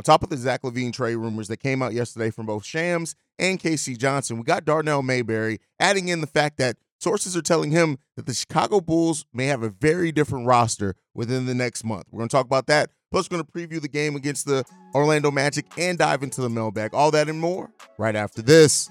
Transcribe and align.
On 0.00 0.02
top 0.02 0.22
of 0.22 0.30
the 0.30 0.38
Zach 0.38 0.62
LaVine 0.62 0.94
trade 0.94 1.16
rumors 1.16 1.48
that 1.48 1.58
came 1.58 1.82
out 1.82 1.92
yesterday 1.92 2.30
from 2.30 2.46
both 2.46 2.64
Shams 2.64 3.14
and 3.38 3.60
KC 3.60 3.98
Johnson, 3.98 4.38
we 4.38 4.44
got 4.44 4.64
Darnell 4.64 5.02
Mayberry 5.02 5.60
adding 5.78 6.08
in 6.08 6.22
the 6.22 6.26
fact 6.26 6.56
that 6.56 6.78
sources 6.98 7.36
are 7.36 7.42
telling 7.42 7.70
him 7.70 7.98
that 8.16 8.24
the 8.24 8.32
Chicago 8.32 8.80
Bulls 8.80 9.26
may 9.34 9.44
have 9.44 9.62
a 9.62 9.68
very 9.68 10.10
different 10.10 10.46
roster 10.46 10.94
within 11.12 11.44
the 11.44 11.52
next 11.52 11.84
month. 11.84 12.06
We're 12.10 12.20
going 12.20 12.30
to 12.30 12.34
talk 12.34 12.46
about 12.46 12.66
that. 12.68 12.88
Plus, 13.10 13.28
we're 13.30 13.42
going 13.42 13.46
to 13.46 13.52
preview 13.52 13.78
the 13.78 13.90
game 13.90 14.16
against 14.16 14.46
the 14.46 14.64
Orlando 14.94 15.30
Magic 15.30 15.66
and 15.76 15.98
dive 15.98 16.22
into 16.22 16.40
the 16.40 16.48
mailbag. 16.48 16.94
All 16.94 17.10
that 17.10 17.28
and 17.28 17.38
more 17.38 17.70
right 17.98 18.16
after 18.16 18.40
this. 18.40 18.88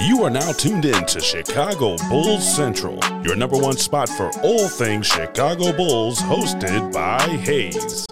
You 0.00 0.24
are 0.24 0.30
now 0.30 0.52
tuned 0.52 0.86
in 0.86 1.04
to 1.04 1.20
Chicago 1.20 1.98
Bulls 2.08 2.50
Central, 2.56 2.98
your 3.22 3.36
number 3.36 3.58
one 3.58 3.76
spot 3.76 4.08
for 4.08 4.30
all 4.42 4.68
things 4.68 5.06
Chicago 5.06 5.76
Bulls, 5.76 6.18
hosted 6.18 6.94
by 6.94 7.20
Haize. 7.20 8.06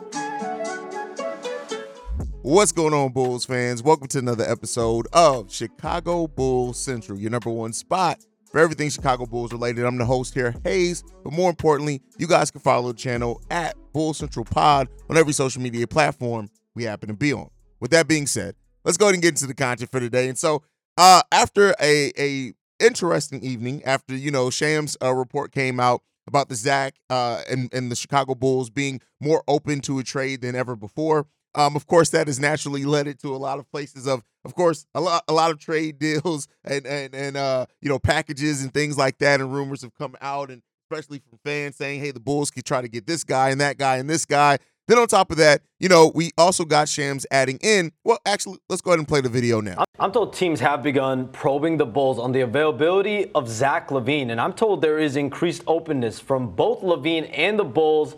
What's 2.44 2.72
going 2.72 2.92
on, 2.92 3.12
Bulls 3.12 3.46
fans? 3.46 3.82
Welcome 3.82 4.06
to 4.08 4.18
another 4.18 4.44
episode 4.44 5.06
of 5.14 5.50
Chicago 5.50 6.26
Bulls 6.26 6.78
Central, 6.78 7.18
your 7.18 7.30
number 7.30 7.48
one 7.48 7.72
spot 7.72 8.18
for 8.52 8.60
everything 8.60 8.90
Chicago 8.90 9.24
Bulls 9.24 9.50
related. 9.50 9.86
I'm 9.86 9.96
the 9.96 10.04
host 10.04 10.34
here, 10.34 10.54
Haize, 10.62 11.02
but 11.24 11.32
more 11.32 11.48
importantly, 11.48 12.02
you 12.18 12.26
guys 12.26 12.50
can 12.50 12.60
follow 12.60 12.92
the 12.92 12.98
channel 12.98 13.40
at 13.50 13.76
Bull 13.94 14.12
Central 14.12 14.44
Pod 14.44 14.88
on 15.08 15.16
every 15.16 15.32
social 15.32 15.62
media 15.62 15.86
platform 15.86 16.50
we 16.74 16.84
happen 16.84 17.08
to 17.08 17.14
be 17.14 17.32
on. 17.32 17.48
With 17.80 17.92
that 17.92 18.08
being 18.08 18.26
said, 18.26 18.56
let's 18.84 18.98
go 18.98 19.06
ahead 19.06 19.14
and 19.14 19.22
get 19.22 19.30
into 19.30 19.46
the 19.46 19.54
content 19.54 19.90
for 19.90 20.00
today. 20.00 20.28
And 20.28 20.36
so, 20.36 20.62
uh, 20.98 21.22
after 21.32 21.74
a 21.80 22.12
a 22.18 22.52
interesting 22.78 23.42
evening, 23.42 23.82
after 23.84 24.14
you 24.14 24.30
know 24.30 24.50
Shams' 24.50 24.98
uh, 25.02 25.14
report 25.14 25.50
came 25.50 25.80
out 25.80 26.02
about 26.26 26.50
the 26.50 26.56
Zach 26.56 26.96
uh, 27.08 27.40
and 27.50 27.72
and 27.72 27.90
the 27.90 27.96
Chicago 27.96 28.34
Bulls 28.34 28.68
being 28.68 29.00
more 29.18 29.42
open 29.48 29.80
to 29.80 29.98
a 29.98 30.02
trade 30.02 30.42
than 30.42 30.54
ever 30.54 30.76
before. 30.76 31.26
Um, 31.54 31.76
of 31.76 31.86
course, 31.86 32.10
that 32.10 32.26
has 32.26 32.40
naturally 32.40 32.84
led 32.84 33.06
it 33.06 33.18
to 33.20 33.34
a 33.34 33.38
lot 33.38 33.58
of 33.58 33.70
places 33.70 34.06
of, 34.06 34.22
of 34.44 34.54
course, 34.54 34.86
a 34.94 35.00
lot, 35.00 35.24
a 35.28 35.32
lot 35.32 35.50
of 35.50 35.58
trade 35.58 35.98
deals 36.00 36.48
and 36.64 36.86
and 36.86 37.14
and 37.14 37.36
uh, 37.36 37.66
you 37.80 37.88
know, 37.88 37.98
packages 37.98 38.62
and 38.62 38.72
things 38.72 38.98
like 38.98 39.18
that, 39.18 39.40
and 39.40 39.52
rumors 39.52 39.82
have 39.82 39.94
come 39.94 40.16
out, 40.20 40.50
and 40.50 40.62
especially 40.90 41.20
from 41.28 41.38
fans 41.44 41.76
saying, 41.76 42.00
"Hey, 42.00 42.10
the 42.10 42.20
Bulls 42.20 42.50
could 42.50 42.64
try 42.64 42.80
to 42.80 42.88
get 42.88 43.06
this 43.06 43.24
guy 43.24 43.50
and 43.50 43.60
that 43.60 43.78
guy 43.78 43.96
and 43.96 44.08
this 44.08 44.24
guy." 44.24 44.58
Then 44.86 44.98
on 44.98 45.06
top 45.06 45.30
of 45.30 45.38
that, 45.38 45.62
you 45.80 45.88
know, 45.88 46.12
we 46.14 46.30
also 46.36 46.66
got 46.66 46.90
Shams 46.90 47.24
adding 47.30 47.58
in. 47.62 47.90
Well, 48.04 48.18
actually, 48.26 48.58
let's 48.68 48.82
go 48.82 48.90
ahead 48.90 48.98
and 48.98 49.08
play 49.08 49.22
the 49.22 49.30
video 49.30 49.62
now. 49.62 49.84
I'm 49.98 50.12
told 50.12 50.34
teams 50.34 50.60
have 50.60 50.82
begun 50.82 51.28
probing 51.28 51.78
the 51.78 51.86
Bulls 51.86 52.18
on 52.18 52.32
the 52.32 52.42
availability 52.42 53.30
of 53.34 53.48
Zach 53.48 53.88
LaVine, 53.88 54.30
and 54.30 54.38
I'm 54.40 54.52
told 54.52 54.82
there 54.82 54.98
is 54.98 55.16
increased 55.16 55.62
openness 55.66 56.20
from 56.20 56.50
both 56.50 56.82
LaVine 56.82 57.30
and 57.32 57.58
the 57.58 57.64
Bulls 57.64 58.14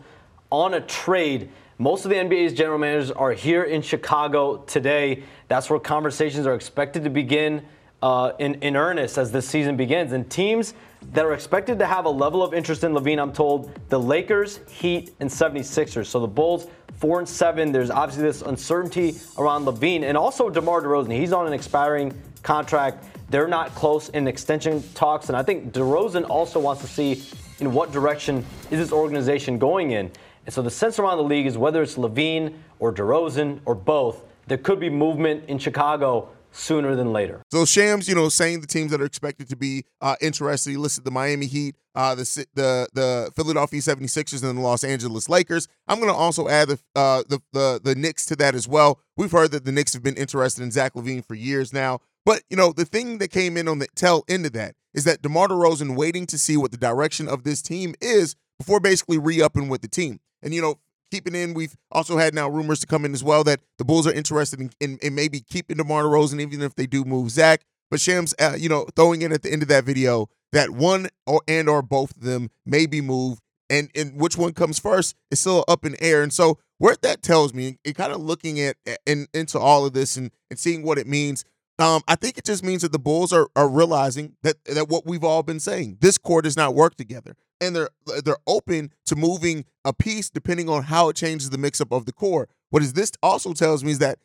on 0.50 0.74
a 0.74 0.80
trade. 0.80 1.50
Most 1.78 2.06
of 2.06 2.10
the 2.10 2.16
NBA's 2.16 2.54
general 2.54 2.78
managers 2.78 3.10
are 3.10 3.32
here 3.32 3.64
in 3.64 3.82
Chicago 3.82 4.64
today. 4.66 5.22
That's 5.48 5.68
where 5.68 5.78
conversations 5.78 6.46
are 6.46 6.54
expected 6.54 7.04
to 7.04 7.10
begin 7.10 7.66
uh, 8.02 8.32
in, 8.38 8.54
in 8.62 8.76
earnest 8.76 9.18
as 9.18 9.30
the 9.30 9.42
season 9.42 9.76
begins. 9.76 10.12
And 10.12 10.30
teams 10.30 10.72
that 11.12 11.26
are 11.26 11.34
expected 11.34 11.78
to 11.80 11.86
have 11.86 12.06
a 12.06 12.10
level 12.10 12.42
of 12.42 12.54
interest 12.54 12.82
in 12.82 12.92
LaVine, 12.92 13.20
I'm 13.20 13.30
told, 13.30 13.78
the 13.90 14.00
Lakers, 14.00 14.60
Heat, 14.70 15.12
and 15.20 15.28
76ers. 15.28 16.06
So 16.06 16.18
the 16.18 16.26
Bulls, 16.26 16.66
four 16.96 17.18
and 17.18 17.28
seven. 17.28 17.72
There's 17.72 17.90
obviously 17.90 18.22
this 18.22 18.40
uncertainty 18.40 19.16
around 19.36 19.66
LaVine 19.66 20.02
and 20.02 20.16
also 20.16 20.48
DeMar 20.48 20.80
DeRozan. 20.80 21.12
He's 21.12 21.34
on 21.34 21.46
an 21.46 21.52
expiring 21.52 22.14
contract. 22.42 23.04
They're 23.28 23.48
not 23.48 23.74
close 23.74 24.08
in 24.10 24.26
extension 24.26 24.82
talks. 24.94 25.28
And 25.28 25.36
I 25.36 25.42
think 25.42 25.74
DeRozan 25.74 26.26
also 26.30 26.58
wants 26.58 26.80
to 26.80 26.88
see 26.88 27.22
in 27.58 27.72
what 27.74 27.92
direction 27.92 28.46
is 28.70 28.78
this 28.78 28.92
organization 28.92 29.58
going 29.58 29.90
in. 29.90 30.10
And 30.46 30.54
so 30.54 30.62
the 30.62 30.70
sense 30.70 30.98
around 30.98 31.18
the 31.18 31.24
league 31.24 31.46
is 31.46 31.58
whether 31.58 31.82
it's 31.82 31.96
LaVine 31.96 32.54
or 32.78 32.92
DeRozan 32.92 33.60
or 33.64 33.74
both, 33.74 34.22
there 34.46 34.58
could 34.58 34.78
be 34.78 34.88
movement 34.88 35.44
in 35.48 35.58
Chicago 35.58 36.28
sooner 36.52 36.94
than 36.94 37.12
later. 37.12 37.42
So 37.50 37.64
Shams, 37.64 38.08
you 38.08 38.14
know, 38.14 38.28
saying 38.28 38.60
the 38.60 38.66
teams 38.66 38.90
that 38.92 39.00
are 39.00 39.04
expected 39.04 39.48
to 39.50 39.56
be 39.56 39.84
uh, 40.00 40.16
interested, 40.20 40.70
he 40.70 40.76
listed 40.76 41.04
the 41.04 41.10
Miami 41.10 41.46
Heat, 41.46 41.76
uh, 41.94 42.14
the 42.14 42.46
the 42.54 42.88
the 42.94 43.30
Philadelphia 43.34 43.80
76ers, 43.80 44.42
and 44.42 44.56
the 44.56 44.62
Los 44.62 44.84
Angeles 44.84 45.28
Lakers. 45.28 45.68
I'm 45.88 45.98
going 45.98 46.10
to 46.10 46.16
also 46.16 46.48
add 46.48 46.68
the, 46.68 46.78
uh, 46.94 47.24
the 47.28 47.40
the 47.52 47.80
the 47.82 47.94
Knicks 47.94 48.24
to 48.26 48.36
that 48.36 48.54
as 48.54 48.66
well. 48.68 49.00
We've 49.16 49.32
heard 49.32 49.50
that 49.50 49.64
the 49.64 49.72
Knicks 49.72 49.92
have 49.92 50.02
been 50.02 50.16
interested 50.16 50.62
in 50.62 50.70
Zach 50.70 50.94
LaVine 50.94 51.24
for 51.24 51.34
years 51.34 51.72
now. 51.72 52.00
But 52.24 52.42
you 52.48 52.56
know, 52.56 52.72
the 52.72 52.84
thing 52.84 53.18
that 53.18 53.28
came 53.28 53.56
in 53.56 53.68
on 53.68 53.80
the 53.80 53.88
tail 53.94 54.24
end 54.28 54.46
of 54.46 54.52
that 54.52 54.74
is 54.94 55.04
that 55.04 55.22
DeMar 55.22 55.48
DeRozan 55.48 55.96
waiting 55.96 56.26
to 56.26 56.38
see 56.38 56.56
what 56.56 56.70
the 56.70 56.78
direction 56.78 57.28
of 57.28 57.44
this 57.44 57.60
team 57.60 57.94
is 58.00 58.34
before 58.58 58.80
basically 58.80 59.18
re-upping 59.18 59.68
with 59.68 59.82
the 59.82 59.88
team. 59.88 60.20
And 60.42 60.54
you 60.54 60.62
know, 60.62 60.76
keeping 61.10 61.34
in, 61.34 61.54
we've 61.54 61.76
also 61.90 62.16
had 62.18 62.34
now 62.34 62.48
rumors 62.48 62.80
to 62.80 62.86
come 62.86 63.04
in 63.04 63.12
as 63.14 63.24
well 63.24 63.44
that 63.44 63.60
the 63.78 63.84
Bulls 63.84 64.06
are 64.06 64.12
interested 64.12 64.60
in, 64.60 64.70
in, 64.80 64.98
in 65.02 65.14
maybe 65.14 65.40
keeping 65.40 65.76
DeMar 65.76 66.04
DeRozan, 66.04 66.40
even 66.40 66.62
if 66.62 66.74
they 66.74 66.86
do 66.86 67.04
move 67.04 67.30
Zach. 67.30 67.62
But 67.90 68.00
Shams, 68.00 68.34
uh, 68.40 68.56
you 68.58 68.68
know, 68.68 68.86
throwing 68.96 69.22
in 69.22 69.32
at 69.32 69.42
the 69.42 69.52
end 69.52 69.62
of 69.62 69.68
that 69.68 69.84
video 69.84 70.28
that 70.52 70.70
one 70.70 71.08
or 71.26 71.42
and 71.46 71.68
or 71.68 71.82
both 71.82 72.16
of 72.16 72.22
them 72.22 72.50
may 72.64 72.86
be 72.86 73.00
moved, 73.00 73.40
and 73.70 73.90
and 73.94 74.20
which 74.20 74.36
one 74.36 74.52
comes 74.52 74.78
first 74.78 75.14
is 75.30 75.40
still 75.40 75.64
up 75.68 75.84
in 75.84 75.94
air. 76.00 76.22
And 76.22 76.32
so, 76.32 76.58
what 76.78 77.02
that 77.02 77.22
tells 77.22 77.54
me, 77.54 77.78
and 77.84 77.94
kind 77.94 78.12
of 78.12 78.20
looking 78.20 78.60
at 78.60 78.76
and 79.06 79.28
into 79.32 79.58
all 79.58 79.86
of 79.86 79.92
this 79.92 80.16
and 80.16 80.30
and 80.50 80.58
seeing 80.58 80.82
what 80.82 80.98
it 80.98 81.06
means. 81.06 81.44
Um, 81.78 82.02
I 82.08 82.16
think 82.16 82.38
it 82.38 82.44
just 82.44 82.64
means 82.64 82.82
that 82.82 82.92
the 82.92 82.98
Bulls 82.98 83.32
are 83.32 83.48
are 83.54 83.68
realizing 83.68 84.34
that 84.42 84.64
that 84.64 84.88
what 84.88 85.06
we've 85.06 85.24
all 85.24 85.42
been 85.42 85.60
saying, 85.60 85.98
this 86.00 86.16
core 86.18 86.42
does 86.42 86.56
not 86.56 86.74
work 86.74 86.96
together 86.96 87.36
and 87.60 87.74
they're 87.74 87.90
they're 88.24 88.38
open 88.46 88.92
to 89.06 89.16
moving 89.16 89.64
a 89.84 89.92
piece 89.92 90.30
depending 90.30 90.68
on 90.68 90.84
how 90.84 91.08
it 91.08 91.16
changes 91.16 91.50
the 91.50 91.58
mix 91.58 91.80
up 91.80 91.92
of 91.92 92.06
the 92.06 92.12
core. 92.12 92.48
What 92.70 92.82
is 92.82 92.94
this 92.94 93.12
also 93.22 93.52
tells 93.52 93.84
me 93.84 93.92
is 93.92 93.98
that 93.98 94.18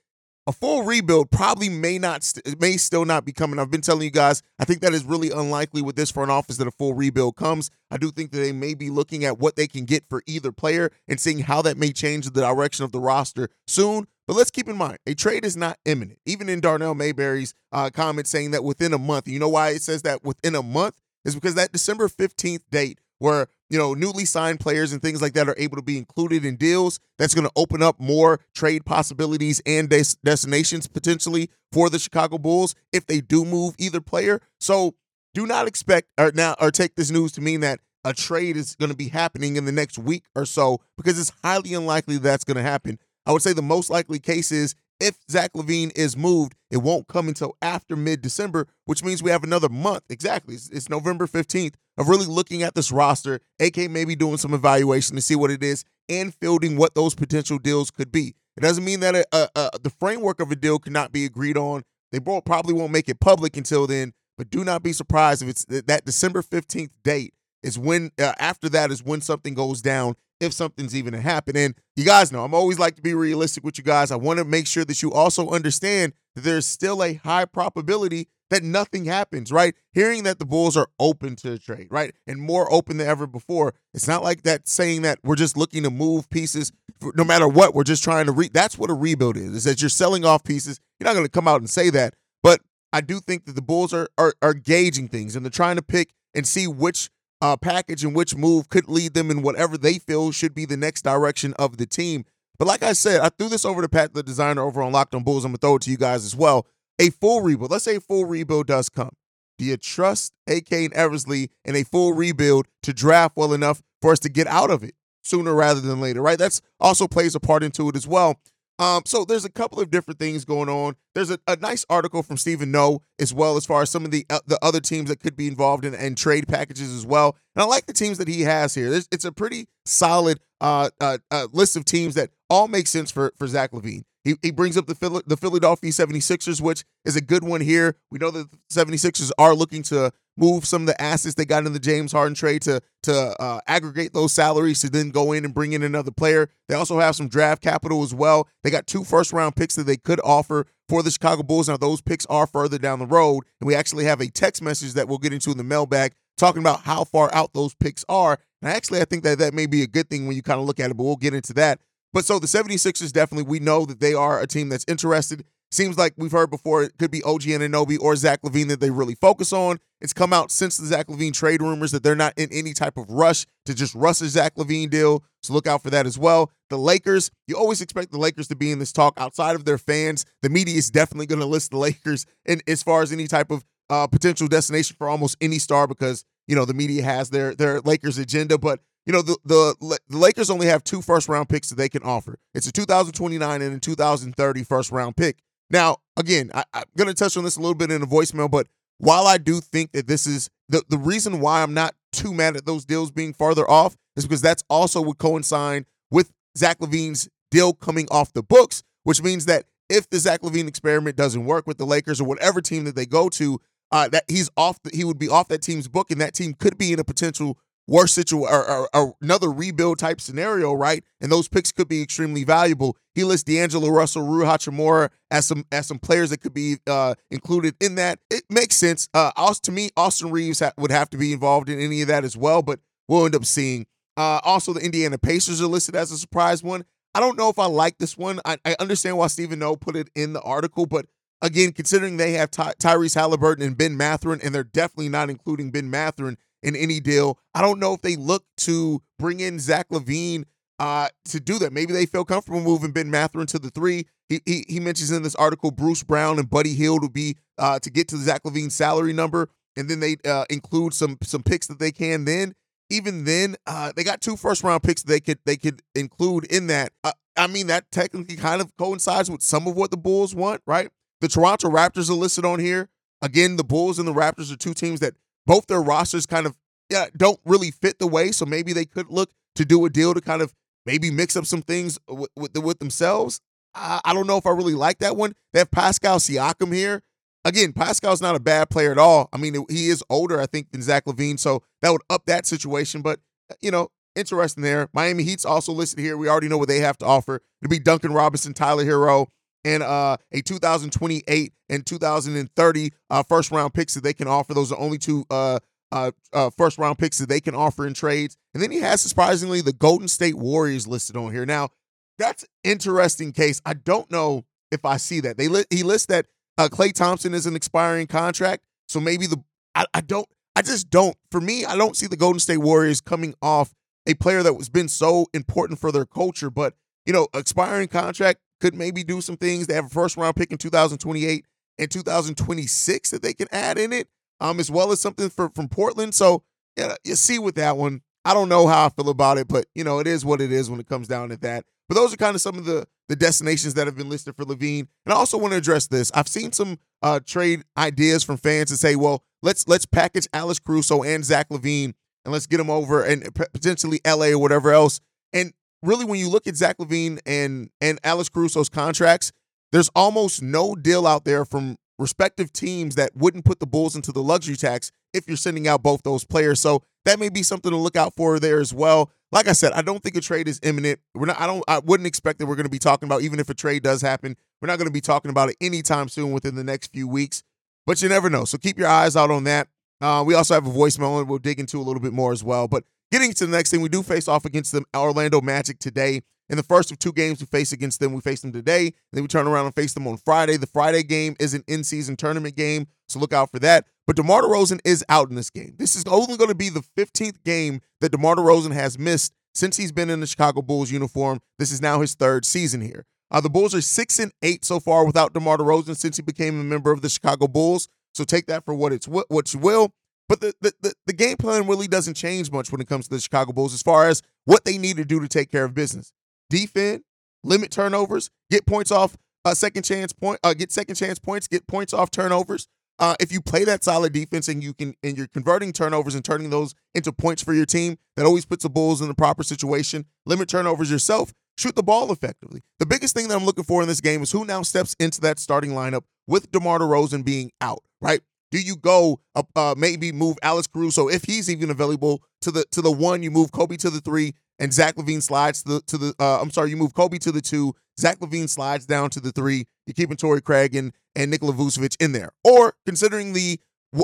a 0.48 0.52
full 0.52 0.84
rebuild 0.84 1.30
probably 1.30 1.70
may 1.70 2.00
not 2.00 2.24
st- 2.24 2.60
may 2.60 2.78
still 2.78 3.06
not 3.06 3.26
be 3.26 3.32
coming. 3.32 3.60
I've 3.60 3.72
been 3.72 3.82
telling 3.82 4.04
you 4.04 4.12
guys, 4.12 4.42
I 4.60 4.66
think 4.66 4.82
that 4.82 4.94
is 4.94 5.04
really 5.04 5.30
unlikely 5.30 5.82
with 5.82 5.96
this 5.96 6.12
front 6.12 6.32
office 6.32 6.58
that 6.58 6.68
a 6.68 6.72
full 6.72 6.94
rebuild 6.94 7.36
comes. 7.36 7.70
I 7.92 7.98
do 7.98 8.12
think 8.12 8.32
that 8.32 8.40
they 8.40 8.52
may 8.52 8.74
be 8.74 8.90
looking 8.90 9.24
at 9.24 9.40
what 9.40 9.56
they 9.56 9.68
can 9.68 9.86
get 9.86 10.08
for 10.10 10.24
either 10.26 10.52
player 10.52 10.92
and 11.08 11.20
seeing 11.20 11.40
how 11.40 11.62
that 11.62 11.78
may 11.78 11.92
change 11.92 12.30
the 12.30 12.42
direction 12.42 12.86
of 12.86 12.92
the 12.92 13.00
roster 13.00 13.50
soon. 13.68 14.08
But 14.28 14.36
let's 14.36 14.52
keep 14.52 14.68
in 14.68 14.78
mind, 14.78 14.98
a 15.06 15.14
trade 15.14 15.46
is 15.46 15.58
not 15.58 15.78
imminent. 15.86 16.20
Even 16.26 16.50
in 16.50 16.62
Darnell 16.62 16.96
Mayberry's 16.96 17.54
uh, 17.72 17.90
comment 17.94 18.28
saying 18.28 18.52
that 18.52 18.64
within 18.64 18.94
a 18.94 18.98
month, 18.98 19.28
you 19.28 19.40
know 19.40 19.50
why 19.50 19.70
it 19.70 19.82
says 19.82 20.04
that 20.04 20.24
within 20.24 20.56
a 20.56 20.64
month 20.64 21.02
is 21.26 21.36
because 21.36 21.56
that 21.56 21.72
December 21.72 22.08
15th 22.08 22.64
date 22.72 23.00
where 23.20 23.48
you 23.72 23.78
know 23.78 23.94
newly 23.94 24.26
signed 24.26 24.60
players 24.60 24.92
and 24.92 25.02
things 25.02 25.22
like 25.22 25.34
that 25.34 25.48
are 25.48 25.56
able 25.58 25.78
to 25.78 25.82
be 25.82 25.98
included 25.98 26.44
in 26.44 26.58
deals 26.58 27.00
that's 27.18 27.34
going 27.34 27.48
to 27.48 27.54
open 27.56 27.82
up 27.82 28.00
more 28.00 28.42
trade 28.54 28.86
possibilities 28.86 29.62
and 29.66 29.90
des- 29.90 30.18
destinations 30.24 30.88
potentially 30.88 31.50
for 31.72 31.90
the 31.90 31.98
Chicago 31.98 32.38
Bulls 32.38 32.76
if 32.92 33.08
they 33.08 33.22
do 33.22 33.46
move 33.46 33.74
either 33.80 34.02
player. 34.02 34.42
So 34.60 34.96
do 35.34 35.48
not 35.48 35.68
expect 35.68 36.10
or 36.20 36.34
now 36.36 36.56
or 36.60 36.70
take 36.70 36.96
this 36.96 37.10
news 37.10 37.32
to 37.34 37.42
mean 37.42 37.62
that 37.62 37.80
a 38.04 38.14
trade 38.14 38.58
is 38.58 38.76
going 38.76 38.92
to 38.92 38.98
be 38.98 39.08
happening 39.08 39.56
in 39.56 39.64
the 39.64 39.72
next 39.72 39.98
week 39.98 40.26
or 40.36 40.46
so 40.46 40.82
because 40.98 41.18
it's 41.18 41.32
highly 41.42 41.74
unlikely 41.74 42.18
that's 42.18 42.44
going 42.44 42.58
to 42.58 42.64
happen. 42.64 43.00
I 43.26 43.32
would 43.32 43.42
say 43.42 43.54
the 43.54 43.62
most 43.62 43.90
likely 43.90 44.20
case 44.20 44.52
is 44.52 44.76
if 45.02 45.18
Zach 45.30 45.54
LaVine 45.54 45.92
is 45.96 46.16
moved, 46.16 46.54
it 46.70 46.78
won't 46.78 47.08
come 47.08 47.28
until 47.28 47.58
after 47.62 47.96
mid 47.96 48.22
December, 48.22 48.68
which 48.86 49.04
means 49.04 49.24
we 49.24 49.32
have 49.32 49.44
another 49.44 49.70
month. 49.70 50.04
Exactly. 50.10 50.56
It's, 50.56 50.70
it's, 50.70 50.90
November 50.90 51.28
15th 51.28 51.74
of 51.98 52.08
really 52.08 52.26
looking 52.26 52.64
at 52.64 52.76
this 52.76 52.92
roster, 52.92 53.40
AK 53.60 53.90
maybe 53.90 54.16
doing 54.16 54.38
some 54.38 54.54
evaluation 54.54 55.16
to 55.16 55.22
see 55.22 55.36
what 55.36 55.52
it 55.52 55.64
is 55.64 55.84
and 56.08 56.34
fielding 56.34 56.78
what 56.78 56.96
those 56.96 57.16
potential 57.16 57.58
deals 57.58 57.92
could 57.92 58.12
be. 58.12 58.36
It 58.58 58.62
doesn't 58.62 58.86
mean 58.86 59.00
that 59.00 59.16
a, 59.16 59.26
a, 59.32 59.50
a, 59.56 59.70
the 59.82 59.90
framework 59.90 60.40
of 60.40 60.52
a 60.52 60.56
deal 60.56 60.80
cannot 60.80 61.12
be 61.12 61.26
agreed 61.26 61.58
on. 61.58 61.84
They 62.12 62.20
probably 62.20 62.74
won't 62.74 62.92
make 62.92 63.10
it 63.10 63.20
public 63.20 63.56
until 63.58 63.88
then, 63.88 64.14
but 64.38 64.50
do 64.50 64.64
not 64.64 64.84
be 64.84 64.94
surprised 64.94 65.42
if 65.42 65.50
it's 65.50 65.66
that 65.66 66.06
December 66.06 66.42
15th 66.42 66.92
date 67.04 67.34
is 67.64 67.78
when, 67.78 68.12
uh, 68.20 68.34
after 68.40 68.70
that, 68.70 68.92
is 68.92 69.04
when 69.04 69.22
something 69.22 69.54
goes 69.54 69.82
down 69.82 70.16
if 70.42 70.54
something's 70.54 70.96
even 70.96 71.14
to 71.14 71.22
happen. 71.22 71.56
And 71.56 71.76
you 71.96 72.04
guys 72.04 72.32
know 72.32 72.44
I'm 72.44 72.54
always 72.54 72.80
like 72.80 72.96
to 72.96 73.02
be 73.02 73.14
realistic 73.14 73.64
with 73.64 73.78
you 73.78 73.84
guys. 73.84 74.12
I 74.12 74.16
want 74.16 74.40
to 74.40 74.46
make 74.46 74.68
sure 74.68 74.84
that 74.84 75.02
you 75.02 75.14
also 75.14 75.50
understand 75.50 76.14
that 76.36 76.42
there's 76.42 76.66
still 76.66 77.04
a 77.04 77.14
high 77.14 77.46
probability 77.46 78.28
that 78.50 78.64
nothing 78.64 79.06
happens, 79.06 79.52
right? 79.52 79.76
Hearing 79.94 80.24
that 80.24 80.38
the 80.38 80.46
Bulls 80.46 80.76
are 80.76 80.90
open 81.00 81.38
to 81.38 81.52
the 81.52 81.60
trade, 81.60 81.88
right? 81.90 82.14
And 82.28 82.42
more 82.42 82.72
open 82.72 82.98
than 82.98 83.08
ever 83.08 83.26
before. 83.26 83.74
It's 83.94 84.08
not 84.08 84.24
like 84.24 84.44
that 84.44 84.68
saying 84.68 85.04
that 85.04 85.20
we're 85.24 85.36
just 85.36 85.56
looking 85.56 85.84
to 85.84 85.90
move 85.90 86.30
pieces 86.30 86.72
for, 87.00 87.14
no 87.16 87.24
matter 87.24 87.48
what. 87.48 87.74
We're 87.74 87.86
just 87.86 88.04
trying 88.04 88.26
to 88.26 88.32
re 88.34 88.50
that's 88.52 88.78
what 88.78 88.90
a 88.90 88.94
rebuild 88.94 89.38
is. 89.38 89.56
Is 89.56 89.64
that 89.64 89.82
you're 89.82 89.90
selling 89.90 90.26
off 90.26 90.44
pieces. 90.44 90.80
You're 91.00 91.06
not 91.06 91.14
going 91.14 91.26
to 91.26 91.32
come 91.32 91.48
out 91.48 91.62
and 91.62 91.70
say 91.70 91.90
that, 91.92 92.16
but 92.44 92.62
I 92.92 93.00
do 93.02 93.20
think 93.20 93.46
that 93.46 93.56
the 93.56 93.62
Bulls 93.62 93.94
are, 93.94 94.10
are 94.18 94.34
are 94.42 94.54
gauging 94.54 95.08
things 95.08 95.36
and 95.36 95.46
they're 95.46 95.50
trying 95.50 95.78
to 95.78 95.82
pick 95.82 96.12
and 96.36 96.46
see 96.46 96.68
which 96.68 97.10
uh, 97.42 97.58
package 97.58 98.04
and 98.04 98.16
which 98.16 98.36
move 98.36 98.70
could 98.70 98.88
lead 98.88 99.14
them 99.14 99.32
in 99.32 99.42
whatever 99.42 99.78
they 99.78 100.00
feel 100.00 100.32
should 100.32 100.54
be 100.54 100.66
the 100.66 100.78
next 100.78 101.04
direction 101.04 101.54
of 101.56 101.78
the 101.78 101.86
team. 101.86 102.26
But 102.60 102.68
like 102.68 102.84
I 102.84 102.94
said, 102.94 103.22
I 103.22 103.30
threw 103.30 103.50
this 103.50 103.66
over 103.66 103.82
to 103.82 103.90
Pat, 103.90 104.14
the 104.14 104.24
designer 104.24 104.62
over 104.62 104.82
on 104.82 104.92
Locked 104.92 105.16
on 105.16 105.24
Bulls. 105.24 105.44
I'm 105.44 105.52
gonna 105.52 105.58
throw 105.58 105.76
it 105.76 105.82
to 105.84 105.92
you 105.92 105.98
guys 105.98 106.26
as 106.26 106.36
well. 106.36 106.68
A 107.00 107.10
full 107.10 107.42
rebuild. 107.42 107.72
Let's 107.72 107.86
say 107.86 107.96
a 107.96 108.02
full 108.02 108.26
rebuild 108.26 108.68
does 108.68 108.90
come. 108.90 109.12
Do 109.58 109.66
you 109.66 109.78
trust 109.78 110.34
AK 110.48 110.72
and 110.72 110.94
Eversley 110.94 111.50
in 111.66 111.76
a 111.76 111.84
full 111.84 112.14
rebuild 112.14 112.68
to 112.84 112.94
draft 112.94 113.36
well 113.36 113.54
enough 113.54 113.82
for 114.02 114.12
us 114.12 114.20
to 114.20 114.30
get 114.30 114.48
out 114.48 114.70
of 114.70 114.84
it? 114.84 114.96
sooner 115.24 115.54
rather 115.54 115.82
than 115.82 116.02
later, 116.02 116.22
right? 116.22 116.38
That's 116.38 116.62
also 116.80 117.08
plays 117.08 117.36
a 117.36 117.40
part 117.40 117.64
into 117.64 117.90
it 117.90 117.96
as 117.96 118.08
well. 118.08 118.40
Um, 118.80 119.04
so 119.06 119.26
there's 119.26 119.46
a 119.46 119.52
couple 119.52 119.80
of 119.80 119.92
different 119.92 120.20
things 120.20 120.44
going 120.44 120.70
on. 120.70 120.96
There's 121.14 121.30
a, 121.30 121.40
a 121.48 121.56
nice 121.56 121.86
article 121.90 122.24
from 122.24 122.38
Stephen 122.38 122.72
Noh 122.72 123.02
as 123.20 123.34
well 123.34 123.58
as 123.58 123.66
far 123.66 123.82
as 123.84 123.90
some 123.90 124.06
of 124.06 124.12
the 124.12 124.26
uh, 124.30 124.40
the 124.48 124.58
other 124.64 124.80
teams 124.80 125.10
that 125.10 125.20
could 125.20 125.36
be 125.36 125.48
involved 125.48 125.86
in, 125.86 125.94
in 125.94 126.16
trade 126.16 126.48
packages 126.48 126.92
as 126.96 127.06
well. 127.06 127.36
And 127.56 127.64
I 127.64 127.66
like 127.66 127.86
the 127.86 127.94
teams 127.94 128.18
that 128.18 128.28
he 128.28 128.42
has 128.42 128.74
here. 128.74 128.90
There's, 128.90 129.08
it's 129.12 129.26
a 129.26 129.32
pretty 129.32 129.68
solid 129.86 130.40
uh, 130.60 130.90
uh, 131.00 131.20
uh, 131.30 131.48
list 131.52 131.76
of 131.76 131.86
teams 131.86 132.16
that 132.16 132.32
all 132.50 132.68
make 132.68 132.88
sense 132.88 133.12
for 133.12 133.34
for 133.38 133.48
Zach 133.48 133.72
LaVine. 133.72 134.04
He, 134.24 134.36
he 134.42 134.52
brings 134.52 134.78
up 134.78 134.86
the 134.86 135.24
the 135.26 135.38
Philadelphia 135.38 135.92
76ers, 135.92 136.62
which 136.62 136.84
is 137.06 137.16
a 137.16 137.22
good 137.22 137.44
one 137.44 137.62
here. 137.62 137.96
We 138.12 138.20
know 138.20 138.32
that 138.32 138.50
the 138.52 138.58
76ers 138.72 139.32
are 139.38 139.56
looking 139.56 139.84
to 139.84 140.12
move 140.42 140.66
some 140.66 140.82
of 140.82 140.88
the 140.88 141.00
assets 141.02 141.36
they 141.36 141.46
got 141.46 141.66
in 141.66 141.74
the 141.74 141.80
James 141.80 142.12
Harden 142.12 142.34
trade 142.34 142.64
to 142.64 142.82
to 143.04 143.42
uh, 143.42 143.62
aggregate 143.68 144.14
those 144.14 144.34
salaries 144.34 144.82
to 144.82 144.90
then 144.90 145.12
go 145.12 145.32
in 145.32 145.46
and 145.46 145.54
bring 145.54 145.74
in 145.74 145.84
another 145.84 146.12
player. 146.12 146.50
They 146.68 146.76
also 146.76 147.00
have 147.00 147.16
some 147.16 147.28
draft 147.28 147.62
capital 147.62 148.04
as 148.04 148.14
well. 148.14 148.48
They 148.64 148.72
got 148.72 148.88
two 148.88 149.04
first 149.04 149.32
round 149.32 149.56
picks 149.56 149.76
that 149.76 149.86
they 149.86 149.98
could 149.98 150.20
offer 150.24 150.66
for 150.90 151.04
the 151.04 151.12
Chicago 151.12 151.44
Bulls. 151.44 151.70
Now 151.70 151.78
those 151.78 152.02
picks 152.02 152.26
are 152.26 152.48
further 152.48 152.80
down 152.80 153.00
the 153.00 153.06
road, 153.06 153.44
and 153.62 153.68
we 153.68 153.76
actually 153.76 154.06
have 154.06 154.20
a 154.20 154.28
text 154.28 154.62
message 154.62 154.94
that 154.94 155.08
we'll 155.08 155.20
get 155.20 155.34
into 155.34 155.52
in 155.52 155.58
the 155.58 155.64
mailbag 155.64 156.14
talking 156.38 156.62
about 156.62 156.82
how 156.82 157.04
far 157.04 157.34
out 157.34 157.54
those 157.54 157.76
picks 157.76 158.04
are. 158.10 158.40
And 158.62 158.72
actually, 158.72 159.02
I 159.02 159.06
think 159.06 159.24
that 159.24 159.38
that 159.38 159.54
may 159.54 159.68
be 159.68 159.84
a 159.84 159.88
good 159.88 160.10
thing 160.10 160.28
when 160.28 160.36
you 160.36 160.42
kind 160.42 160.60
of 160.60 160.66
look 160.66 160.80
at 160.80 160.90
it, 160.92 160.98
but 160.98 161.04
we'll 161.04 161.16
get 161.16 161.34
into 161.34 161.54
that. 161.54 161.80
But 162.14 162.26
so 162.26 162.40
the 162.40 162.48
76ers 162.48 163.12
definitely, 163.12 163.50
we 163.50 163.60
know 163.60 163.86
that 163.86 164.00
they 164.00 164.14
are 164.14 164.42
a 164.42 164.48
team 164.48 164.70
that's 164.70 164.86
interested 164.88 165.46
Seems 165.72 165.98
like 165.98 166.14
we've 166.18 166.34
heard 166.34 166.52
before 166.52 166.84
it 166.84 166.98
could 166.98 167.12
be 167.12 167.24
OG 167.24 167.44
Anunoby 167.44 167.98
or 168.00 168.16
Zach 168.18 168.42
LaVine 168.42 168.68
that 168.68 168.82
they 168.82 168.90
really 168.90 169.16
focus 169.16 169.54
on. 169.54 169.80
It's 170.02 170.12
come 170.12 170.34
out 170.34 170.52
since 170.52 170.76
the 170.76 170.86
Zach 170.86 171.08
LaVine 171.08 171.34
trade 171.34 171.62
rumors 171.62 171.92
that 171.92 172.04
they're 172.04 172.14
not 172.14 172.34
in 172.36 172.50
any 172.52 172.74
type 172.74 172.98
of 172.98 173.10
rush 173.10 173.46
to 173.66 173.74
just 173.74 173.96
rush 173.96 174.20
a 174.20 174.28
Zach 174.28 174.56
LaVine 174.56 174.90
deal. 174.90 175.24
So 175.42 175.54
look 175.54 175.68
out 175.68 175.82
for 175.82 175.90
that 175.90 176.06
as 176.06 176.18
well. 176.18 176.52
The 176.70 176.78
Lakers, 176.78 177.32
you 177.48 177.56
always 177.56 177.80
expect 177.80 178.12
the 178.12 178.18
Lakers 178.18 178.50
to 178.50 178.56
be 178.56 178.72
in 178.72 178.80
this 178.80 178.92
talk 178.92 179.14
outside 179.18 179.56
of 179.56 179.64
their 179.64 179.78
fans. 179.78 180.26
The 180.42 180.50
media 180.50 180.76
is 180.76 180.90
definitely 180.90 181.28
going 181.28 181.40
to 181.40 181.46
list 181.46 181.72
the 181.72 181.78
Lakers 181.78 182.26
in 182.46 182.62
as 182.68 182.84
far 182.84 183.02
as 183.02 183.14
any 183.14 183.28
type 183.28 183.50
of 183.50 183.64
uh, 183.90 184.08
potential 184.08 184.48
destination 184.48 184.96
for 184.98 185.08
almost 185.08 185.38
any 185.40 185.58
star 185.58 185.88
because 185.88 186.26
you 186.48 186.56
know 186.56 186.66
the 186.66 186.74
media 186.74 187.04
has 187.04 187.30
their 187.30 187.56
their 187.56 187.80
Lakers 187.82 188.18
agenda. 188.18 188.58
But 188.58 188.80
you 189.06 189.14
know 189.14 189.22
the, 189.22 189.38
the 189.46 190.00
the 190.10 190.18
Lakers 190.18 190.50
only 190.50 190.68
have 190.68 190.84
two 190.84 191.02
first 191.02 191.30
round 191.30 191.48
picks 191.50 191.70
that 191.70 191.76
they 191.76 191.90
can 191.90 192.04
offer. 192.04 192.40
It's 192.54 192.68
a 192.68 192.72
2029 192.72 193.62
and 193.62 193.76
a 193.76 193.80
2030 193.80 194.64
first 194.64 194.92
round 194.92 195.16
pick. 195.16 195.38
Now, 195.72 195.98
again, 196.18 196.52
I, 196.54 196.64
am 196.74 196.84
going 196.98 197.08
to 197.08 197.14
touch 197.14 197.38
on 197.38 197.44
this 197.44 197.56
a 197.56 197.62
little 197.62 197.76
bit 197.76 197.92
in 197.92 198.02
the 198.02 198.08
voicemail, 198.08 198.52
but 198.52 198.68
while 198.98 199.26
I 199.26 199.38
do 199.38 199.62
think 199.62 199.94
that 199.94 200.06
this 200.06 200.28
is 200.28 200.50
the, 200.70 200.84
the 200.90 200.98
reason 200.98 201.40
why 201.40 201.64
I'm 201.64 201.74
not 201.74 201.96
too 202.12 202.34
mad 202.34 202.58
at 202.58 202.66
those 202.66 202.86
deals 202.86 203.10
being 203.10 203.34
farther 203.34 203.70
off 203.70 203.96
is 204.16 204.26
because 204.26 204.42
that's 204.42 204.64
also 204.70 205.02
would 205.02 205.18
coincide 205.18 205.86
with 206.12 206.32
Zach 206.58 206.80
LaVine's 206.80 207.30
deal 207.50 207.74
coming 207.74 208.08
off 208.12 208.34
the 208.34 208.44
books, 208.44 208.84
which 209.04 209.24
means 209.24 209.46
that 209.46 209.66
if 209.90 210.10
the 210.10 210.20
Zach 210.20 210.42
LaVine 210.42 210.68
experiment 210.68 211.16
doesn't 211.16 211.46
work 211.46 211.66
with 211.66 211.78
the 211.78 211.86
Lakers 211.86 212.20
or 212.20 212.26
whatever 212.26 212.62
team 212.62 212.84
that 212.84 212.96
they 212.96 213.06
go 213.06 213.30
to, 213.30 213.60
uh, 213.92 214.08
that 214.10 214.26
he's 214.28 214.50
off, 214.58 214.78
the, 214.84 214.92
he 214.94 215.04
would 215.04 215.20
be 215.20 215.30
off 215.30 215.48
that 215.48 215.62
team's 215.62 215.88
book, 215.88 216.12
and 216.12 216.22
that 216.22 216.34
team 216.34 216.54
could 216.54 216.78
be 216.78 216.94
in 216.94 217.00
a 217.00 217.04
potential 217.04 217.58
worse 217.92 218.14
situation 218.14 218.48
or, 218.50 218.66
or, 218.66 218.90
or, 218.94 219.16
another 219.22 219.52
rebuild 219.52 220.00
type 220.00 220.22
scenario, 220.22 220.74
right? 220.74 221.04
And 221.20 221.32
those 221.32 221.50
picks 221.50 221.72
could 221.72 221.90
be 221.90 222.02
extremely 222.02 222.46
valuable. 222.46 222.96
He 223.14 223.26
lists 223.26 223.44
D'Angelo 223.44 223.90
Russell, 223.90 224.24
Rui 224.24 224.46
Hachimura 224.46 225.10
as 225.30 225.46
some 225.46 225.66
as 225.72 225.88
some 225.88 226.00
players 226.00 226.30
that 226.30 226.40
could 226.40 226.54
be 226.54 226.78
uh, 226.88 227.16
included 227.30 227.76
in 227.82 227.96
that. 227.96 228.20
It 228.30 228.44
makes 228.50 228.78
sense. 228.78 229.10
Uh, 229.14 229.32
to 229.64 229.72
me, 229.72 229.90
Austin 229.98 230.32
Reaves 230.32 230.62
ha- 230.62 230.72
would 230.78 230.92
have 230.92 231.10
to 231.10 231.18
be 231.18 231.34
involved 231.34 231.70
in 231.70 231.80
any 231.80 232.02
of 232.02 232.08
that 232.08 232.24
as 232.24 232.38
well, 232.38 232.62
but 232.62 232.80
we'll 233.08 233.26
end 233.26 233.36
up 233.36 233.46
seeing. 233.46 233.86
Uh, 234.16 234.40
also, 234.44 234.72
the 234.74 234.80
Indiana 234.80 235.18
Pacers 235.18 235.62
are 235.62 235.68
listed 235.68 235.96
as 235.96 236.12
a 236.12 236.18
surprise 236.18 236.64
one. 236.64 236.86
I 237.14 237.20
don't 237.20 237.38
know 237.38 237.50
if 237.50 237.60
I 237.60 237.66
like 237.66 237.98
this 237.98 238.18
one. 238.18 238.40
I, 238.46 238.58
I 238.64 238.76
understand 238.80 239.18
why 239.18 239.28
Stephen 239.28 239.60
Noh 239.60 239.76
put 239.76 239.98
it 239.98 240.10
in 240.16 240.32
the 240.32 240.42
article, 240.42 240.86
but 240.86 241.08
again, 241.42 241.74
considering 241.74 242.16
they 242.16 242.34
have 242.34 242.52
Ty- 242.52 242.76
Tyrese 242.80 243.16
Halliburton 243.16 243.66
and 243.66 243.78
Ben 243.78 243.98
Mathurin, 243.98 244.40
and 244.42 244.56
they're 244.56 244.64
definitely 244.64 245.10
not 245.10 245.30
including 245.30 245.72
Ben 245.72 245.90
Mathurin 245.90 246.38
in 246.64 246.76
any 246.76 247.00
deal. 247.00 247.40
I 247.54 247.62
don't 247.62 247.80
know 247.80 247.94
if 247.94 248.02
they 248.02 248.16
look 248.16 248.44
to 248.58 249.02
bring 249.18 249.40
in 249.40 249.60
Zach 249.60 249.90
LaVine 249.90 250.46
uh, 250.80 251.10
to 251.26 251.40
do 251.40 251.60
that. 251.60 251.74
Maybe 251.74 251.94
they 251.94 252.06
feel 252.06 252.26
comfortable 252.26 252.62
moving 252.62 252.92
Ben 252.92 253.12
Mathurin 253.12 253.48
to 253.48 253.60
the 253.60 253.70
three. 253.70 254.08
He, 254.30 254.42
he, 254.46 254.66
he 254.68 254.80
mentions 254.80 255.12
in 255.12 255.24
this 255.24 255.36
article 255.36 255.72
Bruce 255.72 256.04
Brown 256.04 256.40
and 256.40 256.50
Buddy 256.50 256.74
Hield 256.74 257.04
to 257.04 257.10
be 257.10 257.38
uh, 257.58 257.80
to 257.80 257.90
get 257.90 258.08
to 258.10 258.18
the 258.18 258.24
Zach 258.24 258.44
LaVine 258.44 258.72
salary 258.72 259.14
number, 259.14 259.50
and 259.76 259.90
then 259.90 260.00
they 260.00 260.18
uh, 260.26 260.46
include 260.50 260.94
some 260.94 261.18
some 261.22 261.44
picks 261.44 261.68
that 261.68 261.80
they 261.80 261.92
can. 261.92 262.26
Then 262.26 262.56
even 262.90 263.26
then, 263.26 263.56
uh, 263.68 263.92
they 263.96 264.04
got 264.04 264.22
two 264.22 264.36
first 264.36 264.64
round 264.64 264.84
picks 264.84 265.04
they 265.04 265.20
could 265.20 265.40
they 265.46 265.58
could 265.58 265.82
include 265.96 266.46
in 266.46 266.68
that. 266.68 266.92
Uh, 267.04 267.12
I 267.38 267.48
mean 267.48 267.68
that 267.68 267.92
technically 267.92 268.36
kind 268.36 268.62
of 268.62 268.76
coincides 268.78 269.30
with 269.30 269.42
some 269.42 269.68
of 269.68 269.76
what 269.76 269.92
the 269.92 269.98
Bulls 269.98 270.34
want, 270.34 270.62
right? 270.66 270.90
The 271.22 271.28
Toronto 271.28 271.70
Raptors 271.70 272.10
are 272.10 272.14
listed 272.14 272.46
on 272.46 272.60
here. 272.60 272.90
Again, 273.22 273.56
the 273.56 273.64
Bulls 273.64 274.00
and 274.00 274.08
the 274.08 274.14
Raptors 274.14 274.52
are 274.52 274.58
two 274.58 274.74
teams 274.74 275.00
that 275.00 275.14
both 275.46 275.68
their 275.68 275.82
rosters 275.82 276.26
kind 276.26 276.46
of 276.46 276.56
yeah, 276.92 277.06
don't 277.16 277.40
really 277.46 277.72
fit 277.72 278.00
the 278.00 278.08
way. 278.08 278.32
So 278.32 278.46
maybe 278.46 278.74
they 278.74 278.86
could 278.86 279.10
look 279.10 279.32
to 279.56 279.66
do 279.66 279.84
a 279.86 279.90
deal 279.90 280.14
to 280.14 280.22
kind 280.22 280.42
of 280.42 280.54
maybe 280.86 281.10
mix 281.10 281.36
up 281.36 281.46
some 281.46 281.62
things 281.62 281.98
with 282.08 282.30
with, 282.36 282.58
with 282.58 282.80
themselves. 282.80 283.40
I, 283.74 284.02
I, 284.04 284.14
don't 284.14 284.28
know 284.28 284.38
if 284.38 284.46
I 284.46 284.50
really 284.50 284.76
like 284.76 285.00
that 285.00 285.16
one. 285.16 285.34
They 285.54 285.60
have 285.60 285.72
Pascal 285.72 286.20
Siakam 286.20 286.74
here. 286.74 287.02
Again, 287.46 287.72
Pascal's 287.72 288.22
not 288.22 288.36
a 288.36 288.40
bad 288.40 288.70
player 288.70 288.92
at 288.92 288.98
all. 288.98 289.30
I 289.32 289.38
mean, 289.38 289.66
he 289.70 289.88
is 289.88 290.04
older, 290.10 290.42
I 290.42 290.46
think, 290.46 290.72
than 290.72 290.82
Zach 290.82 291.06
LaVine. 291.06 291.40
so 291.40 291.64
that 291.82 291.92
would 291.92 292.02
up 292.10 292.26
that 292.26 292.46
situation. 292.46 293.02
But 293.02 293.20
uh, 293.50 293.56
you 293.62 293.72
know, 293.72 293.90
interesting 294.16 294.64
there. 294.64 294.90
Miami 294.94 295.24
Heat's 295.24 295.46
also 295.46 295.72
listed 295.72 296.00
here. 296.00 296.18
We 296.18 296.28
already 296.28 296.50
know 296.50 296.58
what 296.58 296.68
they 296.68 296.80
have 296.80 296.98
to 297.00 297.06
offer. 297.06 297.42
It'll 297.62 297.70
be 297.70 297.80
Duncan 297.80 298.14
Robinson, 298.14 298.54
Tyler 298.54 298.86
Herro, 298.86 299.28
and 299.64 299.84
uh, 299.84 300.18
a 300.32 300.42
2028 300.42 301.54
and 301.70 301.86
2030 301.86 302.92
uh, 303.10 303.24
first 303.24 303.52
round 303.52 303.74
picks 303.74 303.94
that 303.94 304.04
they 304.04 304.14
can 304.14 304.28
offer. 304.28 304.54
Those 304.54 304.72
are 304.72 304.80
only 304.80 304.98
two 304.98 305.26
uh, 305.30 305.60
uh, 305.92 306.12
uh, 306.34 306.50
first 306.50 306.78
round 306.78 306.98
picks 306.98 307.18
that 307.20 307.30
they 307.30 307.42
can 307.42 307.56
offer 307.56 307.86
in 307.86 307.94
trades. 307.94 308.38
And 308.54 308.62
then 308.62 308.72
he 308.72 308.80
has 308.80 309.02
surprisingly 309.02 309.62
the 309.62 309.74
Golden 309.74 310.08
State 310.08 310.36
Warriors 310.36 310.88
listed 310.88 311.16
on 311.16 311.32
here. 311.32 311.46
Now, 311.46 311.70
that's 312.18 312.46
interesting 312.64 313.32
case. 313.32 313.62
I 313.66 313.74
don't 313.74 314.10
know 314.12 314.46
if 314.72 314.86
I 314.86 314.98
see 314.98 315.20
that. 315.22 315.38
They 315.38 315.48
li- 315.48 315.66
he 315.70 315.84
lists 315.84 316.08
that 316.08 316.28
uh, 316.58 316.70
Klay 316.70 316.94
Thompson 316.94 317.34
is 317.34 317.46
an 317.46 317.56
expiring 317.56 318.08
contract. 318.08 318.64
So 318.88 319.00
maybe 319.00 319.28
the 319.28 319.44
I, 319.76 319.86
I 319.94 320.02
don't 320.02 320.28
I 320.56 320.62
just 320.62 320.90
don't 320.90 321.16
for 321.30 321.42
me, 321.42 321.66
I 321.66 321.76
don't 321.76 321.96
see 321.96 322.08
the 322.08 322.18
Golden 322.18 322.40
State 322.40 322.58
Warriors 322.58 323.02
coming 323.02 323.34
off 323.42 323.74
a 324.08 324.14
player 324.16 324.44
that 324.44 324.54
was 324.54 324.70
been 324.70 324.88
so 324.88 325.28
important 325.34 325.80
for 325.80 325.92
their 325.92 326.06
culture. 326.06 326.50
But 326.50 326.74
you 327.06 327.14
know, 327.14 327.28
expiring 327.34 327.88
contract 327.88 328.40
could 328.62 328.76
maybe 328.76 329.04
do 329.04 329.20
some 329.20 329.38
things. 329.38 329.68
They 329.68 329.74
have 329.74 329.88
a 329.88 329.90
first 329.90 330.16
round 330.16 330.36
pick 330.36 330.52
in 330.52 330.58
2028 330.58 331.46
and 331.80 331.92
2026 331.92 333.12
that 333.12 333.22
they 333.22 333.34
can 333.34 333.48
add 333.52 333.78
in 333.78 333.92
it 333.92 334.08
um, 334.40 334.60
as 334.60 334.72
well 334.72 334.92
as 334.92 335.02
something 335.02 335.30
for, 335.30 335.50
from 335.50 335.68
Portland. 335.68 336.14
So 336.16 336.44
yeah, 336.78 336.96
you 337.04 337.16
see 337.16 337.40
with 337.40 337.56
that 337.56 337.78
one. 337.78 338.02
I 338.24 338.36
don't 338.36 338.50
know 338.50 338.68
how 338.68 338.86
I 338.86 338.90
feel 338.90 339.10
about 339.10 339.40
it, 339.40 339.48
but 339.48 339.66
you 339.74 339.84
know, 339.84 340.00
it 340.00 340.08
is 340.08 340.24
what 340.24 340.42
it 340.42 340.52
is 340.52 340.70
when 340.70 340.80
it 340.80 340.88
comes 340.88 341.08
down 341.08 341.30
to 341.30 341.38
that. 341.38 341.66
But 341.90 341.96
those 341.96 342.14
are 342.14 342.18
kind 342.18 342.36
of 342.36 342.42
some 342.42 342.58
of 342.58 342.66
the 342.66 342.88
the 343.10 343.16
destinations 343.16 343.74
that 343.74 343.88
have 343.88 343.98
been 343.98 344.10
listed 344.10 344.36
for 344.38 344.46
LaVine. 344.46 344.88
And 345.06 345.14
I 345.14 345.16
also 345.16 345.38
want 345.38 345.52
to 345.52 345.58
address 345.58 345.88
this. 345.88 346.12
I've 346.14 346.30
seen 346.30 346.54
some 346.54 346.80
uh, 347.02 347.20
trade 347.26 347.64
ideas 347.78 348.24
from 348.24 348.38
fans 348.38 348.70
to 348.70 348.78
say, 348.78 348.96
well, 348.96 349.24
let's 349.42 349.68
let's 349.68 349.86
package 349.86 350.28
Alex 350.34 350.60
Caruso 350.60 351.04
and 351.04 351.26
Zach 351.26 351.50
LaVine 351.50 351.94
and 352.24 352.32
let's 352.32 352.48
get 352.48 352.58
them 352.58 352.70
over 352.70 353.04
and 353.04 353.34
potentially 353.36 354.00
LA 354.06 354.28
or 354.28 354.38
whatever 354.38 354.72
else. 354.72 355.02
And 355.34 355.54
really, 355.82 356.06
when 356.06 356.20
you 356.20 356.30
look 356.30 356.48
at 356.48 356.56
Zach 356.56 356.78
LaVine 356.78 357.20
and 357.26 357.70
and 357.80 358.00
Alex 358.04 358.30
Caruso's 358.30 358.70
contracts, 358.70 359.32
there's 359.72 359.90
almost 359.96 360.42
no 360.42 360.76
deal 360.76 361.08
out 361.08 361.26
there 361.26 361.46
from 361.46 361.78
respective 361.98 362.52
teams 362.52 362.96
that 362.96 363.16
wouldn't 363.16 363.46
put 363.46 363.60
the 363.60 363.68
Bulls 363.68 363.96
into 363.96 364.12
the 364.12 364.24
luxury 364.24 364.56
tax 364.56 364.92
if 365.14 365.28
you're 365.28 365.38
sending 365.38 365.68
out 365.68 365.84
both 365.84 366.04
those 366.04 366.24
players. 366.24 366.60
So 366.60 366.84
that 367.06 367.20
may 367.20 367.30
be 367.30 367.44
something 367.44 367.72
to 367.72 367.78
look 367.78 367.96
out 367.96 368.16
for 368.16 368.40
there 368.40 368.60
as 368.60 368.74
well. 368.74 369.12
Like 369.32 369.48
I 369.48 369.54
said, 369.54 369.72
I 369.74 369.82
don't 369.82 370.04
think 370.04 370.18
a 370.18 370.22
trade 370.22 370.48
is 370.48 370.60
imminent. 370.62 371.00
We're 371.14 371.28
not. 371.28 371.40
I 371.40 371.48
don't. 371.48 371.64
I 371.68 371.80
wouldn't 371.80 372.08
expect 372.08 372.40
that 372.40 372.48
we're 372.48 372.56
going 372.56 372.66
to 372.66 372.72
be 372.72 372.80
talking 372.80 373.08
about 373.08 373.22
even 373.22 373.40
if 373.40 373.50
a 373.50 373.54
trade 373.54 373.84
does 373.84 374.02
happen. 374.02 374.36
We're 374.62 374.68
not 374.68 374.78
going 374.78 374.88
to 374.88 374.94
be 374.94 375.02
talking 375.02 375.32
about 375.32 375.50
it 375.50 375.56
anytime 375.62 376.10
soon 376.10 376.32
within 376.32 376.56
the 376.56 376.64
next 376.64 376.92
few 376.92 377.08
weeks. 377.08 377.44
But 377.88 378.02
you 378.02 378.10
never 378.10 378.30
know. 378.30 378.46
So 378.46 378.58
keep 378.58 378.78
your 378.78 378.88
eyes 378.88 379.16
out 379.16 379.32
on 379.32 379.46
that. 379.46 379.68
Uh, 380.02 380.24
we 380.26 380.34
also 380.34 380.54
have 380.54 380.66
a 380.66 380.70
voicemail 380.70 381.20
and 381.20 381.30
we'll 381.30 381.40
dig 381.40 381.60
into 381.60 381.78
a 381.78 381.84
little 381.84 382.02
bit 382.02 382.14
more 382.14 382.32
as 382.32 382.44
well. 382.44 382.68
But 382.68 382.84
getting 383.12 383.34
to 383.34 383.46
the 383.46 383.52
next 383.52 383.72
thing, 383.72 383.82
we 383.82 383.90
do 383.90 384.04
face 384.04 384.28
off 384.28 384.46
against 384.46 384.72
the 384.72 384.84
Orlando 384.96 385.42
Magic 385.42 385.80
today. 385.80 386.22
In 386.50 386.58
the 386.58 386.64
first 386.64 386.92
of 386.92 387.00
two 387.00 387.14
games 387.14 387.40
we 387.40 387.46
face 387.46 387.72
against 387.72 388.00
them, 388.00 388.12
we 388.12 388.20
face 388.20 388.42
them 388.42 388.52
today. 388.52 388.94
Then 389.14 389.24
we 389.24 389.28
turn 389.28 389.48
around 389.48 389.68
and 389.68 389.76
face 389.76 389.94
them 389.94 390.06
on 390.06 390.18
Friday. 390.18 390.58
The 390.58 390.68
Friday 390.68 391.04
game 391.04 391.36
is 391.40 391.54
an 391.54 391.64
in-season 391.68 392.18
tournament 392.18 392.56
game, 392.56 392.88
so 393.08 393.20
look 393.20 393.32
out 393.32 393.52
for 393.52 393.60
that. 393.60 393.86
But 394.06 394.18
DeMar 394.18 394.42
DeRozan 394.42 394.80
is 394.84 395.06
out 395.08 395.30
in 395.30 395.36
this 395.36 395.50
game. 395.50 395.76
This 395.78 395.96
is 395.96 396.04
only 396.08 396.36
going 396.36 396.50
to 396.50 396.56
be 396.56 396.70
the 396.70 396.84
15th 396.98 397.44
game 397.46 397.80
that 398.02 398.12
DeMar 398.12 398.36
DeRozan 398.36 398.74
has 398.74 399.00
missed 399.00 399.34
since 399.54 399.78
he's 399.78 399.94
been 399.94 400.10
in 400.10 400.20
the 400.20 400.28
Chicago 400.28 400.62
Bulls 400.62 400.92
uniform. 400.92 401.40
This 401.58 401.72
is 401.72 401.82
now 401.82 402.02
his 402.02 402.16
third 402.16 402.46
season 402.46 402.82
here. 402.82 403.06
Uh, 403.30 403.40
the 403.40 403.50
Bulls 403.50 403.74
are 403.74 403.82
six 403.82 404.20
and 404.20 404.34
eight 404.42 404.66
so 404.66 404.82
far 404.82 405.06
without 405.06 405.34
DeMar 405.34 405.58
DeRozan 405.58 405.96
since 405.96 406.18
he 406.18 406.22
became 406.22 406.60
a 406.60 406.64
member 406.64 406.92
of 406.92 407.02
the 407.02 407.08
Chicago 407.08 407.48
Bulls. 407.48 407.88
So 408.14 408.26
take 408.26 408.48
that 408.48 408.66
for 408.66 408.74
what 408.74 408.92
it's 408.92 409.08
what 409.08 409.54
you 409.54 409.60
will. 409.60 409.94
But 410.32 410.40
the, 410.40 410.54
the, 410.62 410.74
the, 410.80 410.94
the 411.08 411.14
game 411.14 411.36
plan 411.36 411.68
really 411.68 411.90
doesn't 411.90 412.14
change 412.14 412.54
much 412.54 412.72
when 412.72 412.80
it 412.80 412.88
comes 412.88 413.10
to 413.10 413.16
the 413.16 413.20
Chicago 413.20 413.52
Bulls 413.52 413.74
as 413.74 413.82
far 413.82 414.08
as 414.08 414.22
what 414.46 414.64
they 414.64 414.78
need 414.78 414.96
to 414.96 415.04
do 415.04 415.20
to 415.20 415.28
take 415.28 415.52
care 415.52 415.66
of 415.66 415.74
business. 415.74 416.14
Defend, 416.50 417.04
limit 417.44 417.70
turnovers, 417.70 418.30
get 418.50 418.66
points 418.66 418.92
off 418.92 419.18
uh, 419.44 419.54
second 419.54 419.84
chance 419.84 420.14
point, 420.14 420.40
uh, 420.42 420.54
get 420.54 420.72
second 420.72 420.96
chance 420.96 421.20
points, 421.20 421.50
get 421.50 421.68
points 421.68 421.92
off 421.94 422.12
turnovers. 422.12 422.70
Uh, 422.98 423.14
if 423.20 423.30
you 423.30 423.42
play 423.42 423.66
that 423.66 423.84
solid 423.84 424.14
defense 424.14 424.48
and 424.48 424.64
you 424.64 424.74
can 424.74 424.96
and 425.04 425.18
you're 425.18 425.28
converting 425.28 425.74
turnovers 425.74 426.16
and 426.16 426.24
turning 426.24 426.50
those 426.50 426.76
into 426.96 427.12
points 427.12 427.44
for 427.44 427.54
your 427.54 427.66
team, 427.66 427.98
that 428.16 428.26
always 428.26 428.46
puts 428.46 428.64
the 428.64 428.70
Bulls 428.70 429.02
in 429.02 429.10
the 429.10 429.14
proper 429.14 429.44
situation. 429.44 430.06
Limit 430.26 430.48
turnovers 430.48 430.90
yourself. 430.90 431.34
Shoot 431.58 431.76
the 431.76 431.84
ball 431.84 432.10
effectively. 432.10 432.62
The 432.80 432.86
biggest 432.86 433.14
thing 433.14 433.28
that 433.28 433.36
I'm 433.36 433.44
looking 433.44 433.66
for 433.66 433.82
in 433.82 433.90
this 433.90 434.00
game 434.00 434.24
is 434.24 434.32
who 434.32 434.46
now 434.46 434.62
steps 434.62 434.96
into 434.98 435.20
that 435.20 435.40
starting 435.40 435.72
lineup 435.72 436.04
with 436.26 436.54
DeMar 436.54 436.80
DeRozan 436.80 437.26
being 437.26 437.52
out. 437.60 437.84
Right? 438.00 438.22
Do 438.52 438.60
you 438.60 438.76
go 438.76 439.22
uh, 439.36 439.44
uh, 439.56 439.76
maybe 439.78 440.12
move 440.12 440.38
Alex 440.44 440.68
Caruso 440.68 441.08
if 441.08 441.24
he's 441.24 441.50
even 441.50 441.70
available 441.70 442.22
to 442.42 442.52
the 442.52 442.66
to 442.72 442.82
the 442.82 442.92
one? 442.92 443.24
You 443.24 443.32
move 443.32 443.52
Coby 443.52 443.78
to 443.80 443.90
the 443.90 444.02
three, 444.02 444.34
and 444.60 444.74
Zach 444.74 444.96
LaVine 444.96 445.24
slides 445.24 445.64
to 445.64 445.70
the 445.76 445.82
to 445.88 445.98
the. 445.98 446.14
Uh, 446.20 446.42
I'm 446.42 446.52
sorry, 446.52 446.70
you 446.70 446.78
move 446.78 446.94
Coby 446.94 447.18
to 447.20 447.32
the 447.32 447.42
two. 447.42 447.74
Zach 448.00 448.20
LaVine 448.20 448.50
slides 448.50 448.86
down 448.86 449.10
to 449.12 449.20
the 449.20 449.32
three. 449.32 449.66
You're 449.86 449.94
keeping 449.94 450.18
Torrey 450.18 450.42
Craig 450.42 450.76
and 450.76 450.94
and 451.16 451.32
Nikola 451.32 451.54
Vucevic 451.54 451.96
in 452.02 452.12
there, 452.12 452.32
or 452.44 452.74
considering 452.86 453.34
the 453.34 453.60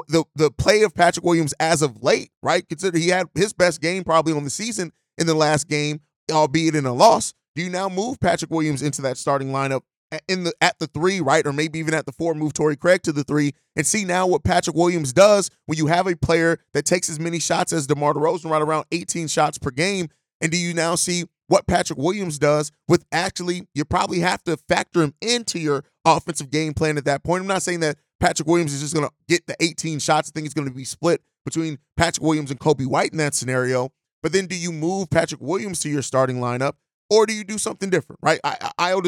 the 0.07 0.23
the 0.35 0.49
play 0.51 0.83
of 0.83 0.93
Patrick 0.95 1.25
Williams 1.25 1.53
as 1.59 1.81
of 1.81 2.01
late, 2.01 2.31
right? 2.41 2.67
Consider 2.67 2.97
he 2.97 3.09
had 3.09 3.27
his 3.35 3.53
best 3.53 3.81
game 3.81 4.03
probably 4.03 4.33
on 4.33 4.45
the 4.45 4.49
season 4.49 4.93
in 5.17 5.27
the 5.27 5.33
last 5.33 5.67
game, 5.67 6.01
albeit 6.31 6.75
in 6.75 6.85
a 6.85 6.93
loss. 6.93 7.33
Do 7.55 7.63
you 7.63 7.69
now 7.69 7.89
move 7.89 8.19
Patrick 8.19 8.51
Williams 8.51 8.81
into 8.81 9.01
that 9.01 9.17
starting 9.17 9.49
lineup 9.49 9.81
in 10.27 10.43
the 10.43 10.53
at 10.61 10.79
the 10.79 10.87
three, 10.87 11.19
right, 11.19 11.45
or 11.45 11.53
maybe 11.53 11.79
even 11.79 11.93
at 11.93 12.05
the 12.05 12.11
four, 12.11 12.33
move 12.33 12.53
Torrey 12.53 12.75
Craig 12.75 13.01
to 13.03 13.11
the 13.11 13.23
three, 13.23 13.53
and 13.75 13.85
see 13.85 14.05
now 14.05 14.27
what 14.27 14.43
Patrick 14.43 14.75
Williams 14.75 15.13
does 15.13 15.49
when 15.65 15.77
you 15.77 15.87
have 15.87 16.07
a 16.07 16.15
player 16.15 16.59
that 16.73 16.85
takes 16.85 17.09
as 17.09 17.19
many 17.19 17.39
shots 17.39 17.73
as 17.73 17.87
DeMar 17.87 18.13
DeRozan, 18.13 18.49
right 18.49 18.61
around 18.61 18.85
18 18.91 19.27
shots 19.27 19.57
per 19.57 19.71
game, 19.71 20.09
and 20.41 20.51
do 20.51 20.57
you 20.57 20.73
now 20.73 20.95
see 20.95 21.25
what 21.47 21.67
Patrick 21.67 21.97
Williams 21.97 22.37
does 22.37 22.71
with 22.87 23.05
actually 23.11 23.67
you 23.73 23.85
probably 23.85 24.19
have 24.19 24.43
to 24.43 24.57
factor 24.57 25.01
him 25.01 25.13
into 25.21 25.59
your 25.59 25.83
offensive 26.05 26.51
game 26.51 26.73
plan 26.73 26.97
at 26.97 27.05
that 27.05 27.23
point. 27.23 27.41
I'm 27.41 27.47
not 27.47 27.63
saying 27.63 27.79
that 27.81 27.97
Patrick 28.19 28.47
Williams 28.47 28.73
is 28.73 28.81
just 28.81 28.93
going 28.93 29.07
to 29.07 29.13
get 29.27 29.47
the 29.47 29.55
18 29.61 29.99
shots. 29.99 30.29
I 30.29 30.31
think 30.33 30.45
it's 30.45 30.53
going 30.53 30.67
to 30.67 30.73
be 30.73 30.83
split 30.83 31.21
between 31.45 31.79
Patrick 31.95 32.23
Williams 32.23 32.51
and 32.51 32.59
Coby 32.59 32.85
White 32.85 33.11
in 33.11 33.17
that 33.19 33.33
scenario. 33.33 33.91
But 34.21 34.33
then 34.33 34.47
do 34.47 34.57
you 34.57 34.71
move 34.71 35.09
Patrick 35.09 35.41
Williams 35.41 35.79
to 35.81 35.89
your 35.89 36.01
starting 36.01 36.37
lineup 36.37 36.73
or 37.09 37.25
do 37.25 37.33
you 37.33 37.43
do 37.43 37.57
something 37.57 37.89
different, 37.89 38.19
right? 38.21 38.39
I, 38.43 38.71
I, 38.77 39.01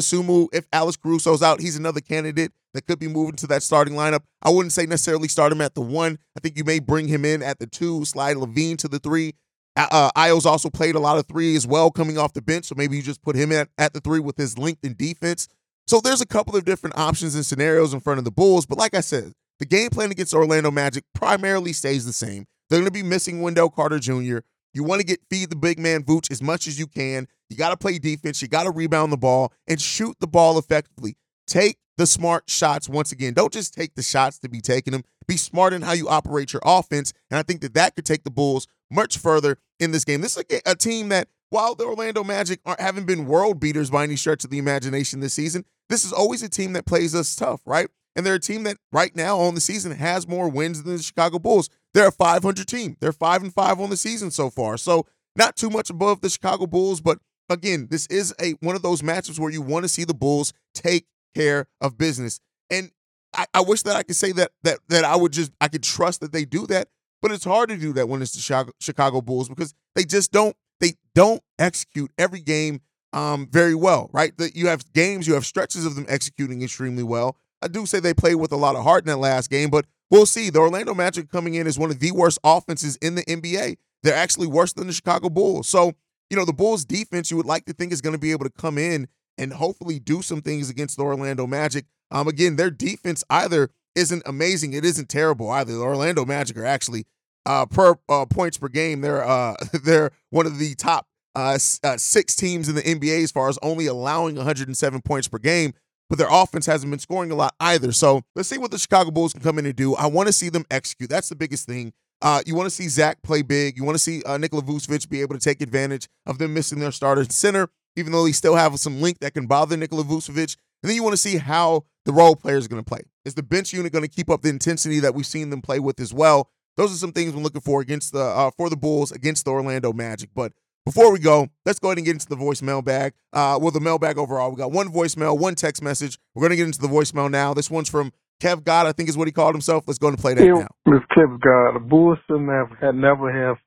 if 0.53 0.65
Alex 0.71 0.97
Caruso's 0.97 1.41
out, 1.41 1.59
he's 1.59 1.75
another 1.75 2.01
candidate 2.01 2.51
that 2.73 2.85
could 2.85 2.99
be 2.99 3.07
moving 3.07 3.35
to 3.37 3.47
that 3.47 3.63
starting 3.63 3.93
lineup. 3.93 4.21
I 4.41 4.49
wouldn't 4.49 4.71
say 4.71 4.85
necessarily 4.85 5.27
start 5.27 5.51
him 5.51 5.61
at 5.61 5.75
the 5.75 5.81
one. 5.81 6.17
I 6.37 6.39
think 6.39 6.57
you 6.57 6.63
may 6.63 6.79
bring 6.79 7.07
him 7.07 7.25
in 7.25 7.41
at 7.41 7.59
the 7.59 7.67
two, 7.67 8.05
slide 8.05 8.37
LaVine 8.37 8.77
to 8.77 8.87
the 8.87 8.99
three. 8.99 9.33
Uh, 9.75 10.11
Ayo's 10.15 10.45
also 10.45 10.69
played 10.69 10.95
a 10.95 10.99
lot 10.99 11.17
of 11.17 11.27
three 11.27 11.55
as 11.55 11.65
well 11.65 11.89
coming 11.91 12.17
off 12.17 12.33
the 12.33 12.41
bench, 12.41 12.65
so 12.65 12.75
maybe 12.75 12.97
you 12.97 13.01
just 13.03 13.21
put 13.21 13.35
him 13.35 13.51
at, 13.51 13.69
at 13.77 13.93
the 13.93 13.99
three 13.99 14.19
with 14.19 14.37
his 14.37 14.57
length 14.57 14.83
and 14.83 14.97
defense. 14.97 15.47
So 15.87 16.01
there's 16.01 16.21
a 16.21 16.25
couple 16.25 16.55
of 16.55 16.65
different 16.65 16.97
options 16.97 17.33
and 17.35 17.45
scenarios 17.45 17.93
in 17.93 17.99
front 17.99 18.19
of 18.19 18.25
the 18.25 18.31
Bulls, 18.31 18.65
but 18.65 18.77
like 18.77 18.93
I 18.93 19.01
said, 19.01 19.33
the 19.59 19.65
game 19.65 19.89
plan 19.89 20.11
against 20.11 20.33
Orlando 20.33 20.71
Magic 20.71 21.03
primarily 21.13 21.73
stays 21.73 22.05
the 22.05 22.13
same. 22.13 22.45
They're 22.69 22.79
going 22.79 22.87
to 22.87 22.91
be 22.91 23.03
missing 23.03 23.41
Wendell 23.41 23.69
Carter 23.69 23.99
Jr. 23.99 24.39
You 24.73 24.83
want 24.83 25.01
to 25.01 25.05
get 25.07 25.19
feed 25.29 25.49
the 25.49 25.55
big 25.55 25.79
man 25.79 26.03
Vooch 26.03 26.31
as 26.31 26.41
much 26.41 26.67
as 26.67 26.77
you 26.77 26.87
can. 26.87 27.27
You 27.49 27.57
got 27.57 27.69
to 27.69 27.77
play 27.77 27.99
defense. 27.99 28.41
You 28.41 28.47
got 28.47 28.63
to 28.63 28.71
rebound 28.71 29.11
the 29.11 29.17
ball 29.17 29.53
and 29.67 29.81
shoot 29.81 30.17
the 30.19 30.27
ball 30.27 30.57
effectively. 30.57 31.17
Take 31.47 31.77
the 31.97 32.07
smart 32.07 32.49
shots 32.49 32.87
once 32.87 33.11
again. 33.11 33.33
Don't 33.33 33.51
just 33.51 33.73
take 33.73 33.95
the 33.95 34.03
shots 34.03 34.39
to 34.39 34.49
be 34.49 34.61
taking 34.61 34.93
them. 34.93 35.03
Be 35.27 35.35
smart 35.35 35.73
in 35.73 35.81
how 35.81 35.93
you 35.93 36.07
operate 36.07 36.53
your 36.53 36.61
offense. 36.63 37.11
And 37.29 37.37
I 37.37 37.43
think 37.43 37.61
that 37.61 37.73
that 37.73 37.95
could 37.95 38.05
take 38.05 38.23
the 38.23 38.31
Bulls 38.31 38.67
much 38.89 39.17
further 39.17 39.57
in 39.79 39.91
this 39.91 40.05
game. 40.05 40.21
This 40.21 40.37
is 40.37 40.43
a, 40.49 40.71
a 40.71 40.75
team 40.75 41.09
that, 41.09 41.27
while 41.49 41.75
the 41.75 41.85
Orlando 41.85 42.23
Magic 42.23 42.59
aren't, 42.65 42.79
haven't 42.79 43.05
been 43.05 43.25
world 43.25 43.59
beaters 43.59 43.89
by 43.89 44.03
any 44.03 44.15
stretch 44.15 44.43
of 44.43 44.49
the 44.51 44.59
imagination 44.59 45.19
this 45.19 45.33
season, 45.33 45.65
this 45.89 46.05
is 46.05 46.13
always 46.13 46.43
a 46.43 46.49
team 46.49 46.73
that 46.73 46.85
plays 46.85 47.15
us 47.15 47.35
tough, 47.35 47.61
right? 47.65 47.87
And 48.15 48.25
they're 48.25 48.35
a 48.35 48.39
team 48.39 48.63
that 48.63 48.77
right 48.91 49.15
now 49.15 49.39
on 49.39 49.55
the 49.55 49.61
season 49.61 49.91
has 49.93 50.27
more 50.27 50.49
wins 50.49 50.83
than 50.83 50.95
the 50.95 51.03
Chicago 51.03 51.39
Bulls. 51.39 51.69
They're 51.93 52.07
a 52.07 52.11
500 52.11 52.67
team. 52.67 52.97
They're 52.99 53.11
five 53.11 53.41
and 53.41 53.53
five 53.53 53.79
on 53.79 53.89
the 53.89 53.97
season 53.97 54.31
so 54.31 54.49
far. 54.49 54.77
So 54.77 55.05
not 55.35 55.55
too 55.55 55.69
much 55.69 55.89
above 55.89 56.21
the 56.21 56.29
Chicago 56.29 56.67
Bulls, 56.67 57.01
but 57.01 57.19
again, 57.49 57.87
this 57.89 58.05
is 58.07 58.33
a 58.41 58.51
one 58.61 58.75
of 58.75 58.81
those 58.81 59.01
matchups 59.01 59.39
where 59.39 59.51
you 59.51 59.61
want 59.61 59.83
to 59.83 59.89
see 59.89 60.03
the 60.03 60.13
Bulls 60.13 60.53
take 60.73 61.05
care 61.35 61.67
of 61.81 61.97
business. 61.97 62.39
And 62.69 62.91
I, 63.33 63.45
I, 63.53 63.61
wish 63.61 63.83
that 63.83 63.95
I 63.95 64.03
could 64.03 64.15
say 64.15 64.31
that 64.33 64.51
that 64.63 64.79
that 64.89 65.03
I 65.03 65.15
would 65.15 65.31
just 65.31 65.51
I 65.61 65.67
could 65.67 65.83
trust 65.83 66.21
that 66.21 66.31
they 66.31 66.45
do 66.45 66.65
that, 66.67 66.87
but 67.21 67.31
it's 67.31 67.43
hard 67.43 67.69
to 67.69 67.77
do 67.77 67.93
that 67.93 68.07
when 68.09 68.21
it's 68.21 68.33
the 68.33 68.71
Chicago, 68.79 69.21
Bulls 69.21 69.49
because 69.49 69.73
they 69.95 70.03
just 70.03 70.31
don't 70.31 70.55
they 70.79 70.93
don't 71.15 71.41
execute 71.57 72.11
every 72.17 72.39
game 72.39 72.81
um, 73.13 73.47
very 73.51 73.75
well, 73.75 74.09
right? 74.13 74.35
That 74.37 74.55
you 74.55 74.67
have 74.67 74.91
games, 74.93 75.27
you 75.27 75.33
have 75.33 75.45
stretches 75.45 75.85
of 75.85 75.95
them 75.95 76.05
executing 76.07 76.61
extremely 76.61 77.03
well. 77.03 77.37
I 77.61 77.67
do 77.67 77.85
say 77.85 77.99
they 77.99 78.13
played 78.13 78.35
with 78.35 78.51
a 78.51 78.57
lot 78.57 78.75
of 78.75 78.83
heart 78.83 79.03
in 79.03 79.07
that 79.07 79.17
last 79.17 79.49
game, 79.49 79.69
but 79.69 79.85
we'll 80.09 80.25
see. 80.25 80.49
The 80.49 80.59
Orlando 80.59 80.93
Magic 80.93 81.29
coming 81.29 81.55
in 81.55 81.67
is 81.67 81.77
one 81.77 81.89
of 81.89 81.99
the 81.99 82.11
worst 82.11 82.39
offenses 82.43 82.95
in 82.97 83.15
the 83.15 83.23
NBA. 83.23 83.77
They're 84.03 84.15
actually 84.15 84.47
worse 84.47 84.73
than 84.73 84.87
the 84.87 84.93
Chicago 84.93 85.29
Bulls. 85.29 85.67
So 85.67 85.93
you 86.29 86.37
know, 86.37 86.45
the 86.45 86.53
Bulls 86.53 86.85
defense, 86.85 87.31
you 87.31 87.37
would 87.37 87.45
like 87.45 87.65
to 87.65 87.73
think 87.73 87.91
is 87.91 88.01
going 88.01 88.13
to 88.13 88.19
be 88.19 88.31
able 88.31 88.45
to 88.45 88.51
come 88.51 88.77
in 88.77 89.07
and 89.37 89.53
hopefully 89.53 89.99
do 89.99 90.21
some 90.21 90.41
things 90.41 90.69
against 90.69 90.97
the 90.97 91.03
Orlando 91.03 91.47
Magic. 91.47 91.85
Um, 92.11 92.27
again, 92.27 92.55
their 92.55 92.69
defense 92.71 93.23
either 93.29 93.69
isn't 93.95 94.23
amazing, 94.25 94.73
it 94.73 94.85
isn't 94.85 95.09
terrible 95.09 95.49
either. 95.49 95.73
The 95.73 95.81
Orlando 95.81 96.25
Magic 96.25 96.57
are 96.57 96.65
actually 96.65 97.05
uh, 97.45 97.65
per 97.65 97.95
uh, 98.07 98.25
points 98.25 98.57
per 98.57 98.67
game. 98.67 99.01
They're 99.01 99.23
uh, 99.23 99.55
they're 99.83 100.11
one 100.29 100.45
of 100.45 100.59
the 100.59 100.75
top 100.75 101.07
uh, 101.35 101.57
uh, 101.83 101.97
six 101.97 102.35
teams 102.35 102.69
in 102.69 102.75
the 102.75 102.81
NBA 102.81 103.23
as 103.23 103.31
far 103.31 103.49
as 103.49 103.57
only 103.61 103.87
allowing 103.87 104.35
107 104.35 105.01
points 105.01 105.27
per 105.27 105.37
game. 105.37 105.73
But 106.09 106.17
their 106.17 106.27
offense 106.29 106.65
hasn't 106.65 106.89
been 106.89 106.99
scoring 106.99 107.29
a 107.29 107.35
lot 107.35 107.53
either. 107.59 107.91
So 107.91 108.23
let's 108.35 108.49
see 108.49 108.57
what 108.57 108.71
the 108.71 108.79
Chicago 108.79 109.11
Bulls 109.11 109.33
can 109.33 109.43
come 109.43 109.59
in 109.59 109.65
and 109.67 109.75
do. 109.75 109.95
I 109.95 110.07
want 110.07 110.25
to 110.25 110.33
see 110.33 110.49
them 110.49 110.65
execute. 110.71 111.09
That's 111.09 111.29
the 111.29 111.35
biggest 111.35 111.67
thing. 111.67 111.93
Uh, 112.21 112.41
you 112.45 112.55
want 112.55 112.65
to 112.65 112.75
see 112.75 112.87
Zach 112.87 113.21
play 113.21 113.41
big. 113.41 113.77
You 113.77 113.83
want 113.83 113.95
to 113.95 114.03
see 114.03 114.21
uh, 114.23 114.37
Nikola 114.37 114.61
Vucevic 114.61 115.09
be 115.09 115.21
able 115.21 115.35
to 115.35 115.41
take 115.41 115.61
advantage 115.61 116.07
of 116.25 116.37
them 116.37 116.53
missing 116.53 116.79
their 116.79 116.91
starter 116.91 117.23
center, 117.25 117.69
even 117.95 118.11
though 118.11 118.25
they 118.25 118.31
still 118.31 118.55
have 118.55 118.77
some 118.79 119.01
link 119.01 119.19
that 119.19 119.33
can 119.33 119.47
bother 119.47 119.77
Nikola 119.77 120.03
Vucevic. 120.03 120.57
And 120.81 120.89
then 120.89 120.95
you 120.95 121.03
want 121.03 121.13
to 121.13 121.17
see 121.17 121.37
how 121.37 121.85
the 122.05 122.11
role 122.11 122.35
players 122.35 122.65
are 122.65 122.69
going 122.69 122.83
to 122.83 122.87
play. 122.87 123.01
Is 123.25 123.35
the 123.35 123.43
bench 123.43 123.73
unit 123.73 123.93
going 123.93 124.03
to 124.03 124.09
keep 124.09 124.29
up 124.29 124.41
the 124.41 124.49
intensity 124.49 124.99
that 124.99 125.13
we've 125.13 125.25
seen 125.25 125.49
them 125.49 125.61
play 125.61 125.79
with 125.79 125.99
as 125.99 126.13
well? 126.13 126.49
Those 126.77 126.93
are 126.93 126.97
some 126.97 127.11
things 127.11 127.33
we're 127.33 127.41
looking 127.41 127.61
for 127.61 127.81
against 127.81 128.13
the 128.13 128.21
uh, 128.21 128.51
for 128.55 128.69
the 128.69 128.77
Bulls 128.77 129.11
against 129.11 129.45
the 129.45 129.51
Orlando 129.51 129.91
Magic. 129.91 130.29
But 130.33 130.53
before 130.85 131.11
we 131.11 131.19
go, 131.19 131.49
let's 131.65 131.77
go 131.77 131.89
ahead 131.89 131.97
and 131.97 132.05
get 132.05 132.13
into 132.13 132.27
the 132.27 132.37
voicemail 132.37 132.83
bag. 132.83 133.13
Uh, 133.33 133.59
well, 133.61 133.71
the 133.71 133.79
mailbag 133.81 134.17
overall. 134.17 134.49
We 134.49 134.55
got 134.55 134.71
one 134.71 134.91
voicemail, 134.91 135.37
one 135.37 135.55
text 135.55 135.83
message. 135.83 136.17
We're 136.33 136.41
going 136.41 136.51
to 136.51 136.55
get 136.55 136.65
into 136.65 136.79
the 136.79 136.87
voicemail 136.87 137.29
now. 137.29 137.53
This 137.53 137.69
one's 137.69 137.89
from 137.89 138.13
Kev 138.39 138.63
God, 138.63 138.87
I 138.87 138.93
think 138.93 139.09
is 139.09 139.17
what 139.17 139.27
he 139.27 139.31
called 139.31 139.53
himself. 139.53 139.83
Let's 139.85 139.99
go 139.99 140.07
and 140.07 140.17
play 140.17 140.33
that 140.33 140.43
yeah, 140.43 140.63
now. 140.63 140.67
Miss 140.85 141.03
Kev 141.11 141.39
God, 141.39 141.75
the 141.75 141.83
Bulls 141.83 142.17
shouldn't 142.27 142.49
have 142.49 142.77
had 142.79 142.95
never 142.95 143.27
have 143.27 143.57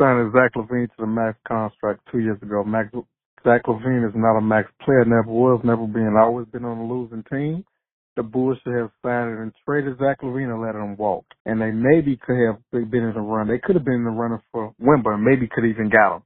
signed 0.00 0.32
Zach 0.32 0.52
LaVine 0.56 0.88
to 0.88 0.96
the 0.98 1.06
max 1.06 1.38
contract 1.46 2.00
two 2.10 2.20
years 2.20 2.40
ago. 2.40 2.64
Max, 2.64 2.88
Zach 3.44 3.62
LaVine 3.66 4.08
is 4.08 4.14
not 4.16 4.38
a 4.38 4.40
max 4.40 4.70
player, 4.84 5.04
never 5.04 5.28
was, 5.28 5.60
never 5.64 5.86
been, 5.86 6.16
always 6.16 6.46
been 6.48 6.64
on 6.64 6.78
a 6.78 6.86
losing 6.86 7.24
team. 7.30 7.64
The 8.16 8.22
Bulls 8.22 8.56
should 8.64 8.72
have 8.72 8.90
signed 9.04 9.38
and 9.38 9.52
traded 9.66 9.98
Zach 9.98 10.22
LaVine 10.22 10.48
and 10.48 10.62
let 10.62 10.74
him 10.74 10.96
walk. 10.96 11.26
And 11.44 11.60
they 11.60 11.70
maybe 11.70 12.16
could 12.16 12.40
have 12.40 12.56
been 12.72 13.04
in 13.04 13.12
the 13.12 13.20
run. 13.20 13.48
They 13.48 13.60
could 13.62 13.76
have 13.76 13.84
been 13.84 14.00
in 14.00 14.04
the 14.04 14.16
running 14.16 14.40
for 14.50 14.72
Wimbledon. 14.80 15.24
Maybe 15.24 15.48
could 15.52 15.68
even 15.68 15.90
got 15.90 16.16
him. 16.16 16.22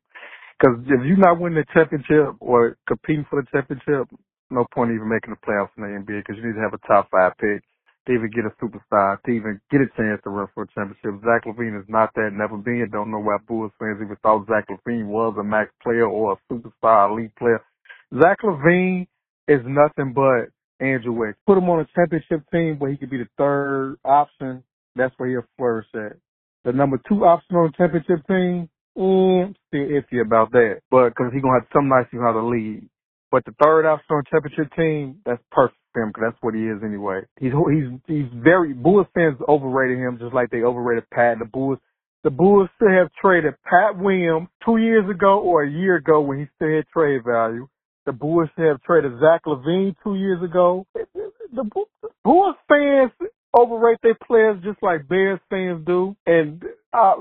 Because 0.55 0.79
if 0.87 1.03
you're 1.03 1.17
not 1.17 1.41
winning 1.41 1.59
the 1.59 1.67
championship 1.75 2.37
or 2.39 2.77
competing 2.87 3.27
for 3.29 3.43
the 3.43 3.49
championship, 3.51 4.07
no 4.51 4.67
point 4.75 4.93
even 4.93 5.09
making 5.09 5.35
the 5.35 5.43
playoffs 5.43 5.75
in 5.77 5.83
the 5.83 5.99
NBA 5.99 6.23
because 6.23 6.37
you 6.37 6.47
need 6.47 6.55
to 6.55 6.63
have 6.63 6.75
a 6.75 6.87
top 6.87 7.09
five 7.11 7.33
pick 7.41 7.63
to 8.07 8.13
even 8.13 8.31
get 8.31 8.45
a 8.45 8.55
superstar, 8.65 9.23
to 9.23 9.31
even 9.31 9.61
get 9.71 9.81
a 9.81 9.89
chance 9.97 10.21
to 10.25 10.31
run 10.31 10.49
for 10.55 10.65
a 10.65 10.69
championship. 10.75 11.23
Zach 11.23 11.45
LaVine 11.45 11.79
is 11.79 11.87
not 11.89 12.11
that, 12.15 12.31
never 12.33 12.57
been. 12.57 12.89
Don't 12.91 13.11
know 13.11 13.21
why 13.21 13.37
Bulls 13.47 13.73
fans 13.79 13.99
even 14.03 14.17
thought 14.23 14.47
Zach 14.47 14.67
LaVine 14.69 15.07
was 15.07 15.37
a 15.39 15.45
max 15.45 15.71
player 15.83 16.07
or 16.07 16.33
a 16.33 16.53
superstar 16.53 17.11
elite 17.11 17.35
player. 17.37 17.63
Zach 18.19 18.39
LaVine 18.43 19.07
is 19.49 19.61
nothing 19.67 20.15
but 20.15 20.49
Andrew 20.85 21.13
Wiggins. 21.13 21.37
Put 21.47 21.59
him 21.59 21.69
on 21.69 21.81
a 21.81 21.89
championship 21.95 22.43
team 22.51 22.79
where 22.79 22.91
he 22.91 22.97
could 22.97 23.11
be 23.11 23.19
the 23.19 23.29
third 23.37 23.97
option. 24.05 24.63
That's 24.97 25.15
where 25.19 25.29
he'll 25.29 25.49
flourish 25.57 25.87
at. 25.95 26.17
The 26.65 26.73
number 26.73 27.01
two 27.09 27.25
option 27.25 27.57
on 27.57 27.73
the 27.73 27.77
championship 27.77 28.27
team, 28.27 28.69
mm, 28.97 29.55
still 29.69 29.89
iffy 29.89 30.21
about 30.25 30.53
that. 30.53 30.81
But 30.91 31.11
because 31.11 31.33
he's 31.33 31.43
gonna 31.43 31.61
have 31.61 31.69
some 31.73 31.89
nights 31.89 32.09
you 32.13 32.21
how 32.21 32.33
to 32.33 32.45
lead. 32.45 32.89
But 33.31 33.45
the 33.45 33.55
third 33.63 33.87
option 33.87 34.17
on 34.17 34.25
championship 34.31 34.75
team, 34.75 35.21
that's 35.25 35.43
perfect 35.53 35.80
him 35.95 36.09
because 36.09 36.31
that's 36.33 36.43
what 36.43 36.55
he 36.55 36.63
is 36.63 36.83
anyway. 36.85 37.23
He's 37.39 37.53
he's 37.53 37.91
he's 38.07 38.31
very 38.35 38.73
Bulls 38.73 39.07
fans 39.15 39.39
overrated 39.49 39.99
him 39.99 40.19
just 40.21 40.35
like 40.35 40.51
they 40.51 40.63
overrated 40.63 41.09
Pat. 41.11 41.39
The 41.39 41.45
Bulls 41.45 41.79
the 42.23 42.31
Bulls 42.31 42.69
should 42.79 42.91
have 42.91 43.11
traded 43.21 43.55
Pat 43.65 43.99
Williams 43.99 44.49
two 44.65 44.77
years 44.77 45.09
ago 45.09 45.41
or 45.41 45.63
a 45.63 45.71
year 45.71 45.97
ago 45.97 46.21
when 46.21 46.39
he 46.39 46.47
still 46.57 46.75
had 46.77 46.87
trade 46.89 47.23
value. 47.25 47.67
The 48.07 48.13
Bulls 48.13 48.49
have 48.57 48.83
traded 48.83 49.13
Zach 49.21 49.43
LaVine 49.47 49.95
two 50.05 50.17
years 50.17 50.43
ago. 50.43 50.87
The 50.95 51.65
Bulls 52.25 52.57
fans 52.69 53.13
overrate 53.57 53.99
their 54.03 54.17
players 54.27 54.63
just 54.63 54.83
like 54.83 55.09
Bears 55.09 55.41
fans 55.49 55.85
do. 55.87 56.15
And 56.27 56.63
uh, 56.93 57.15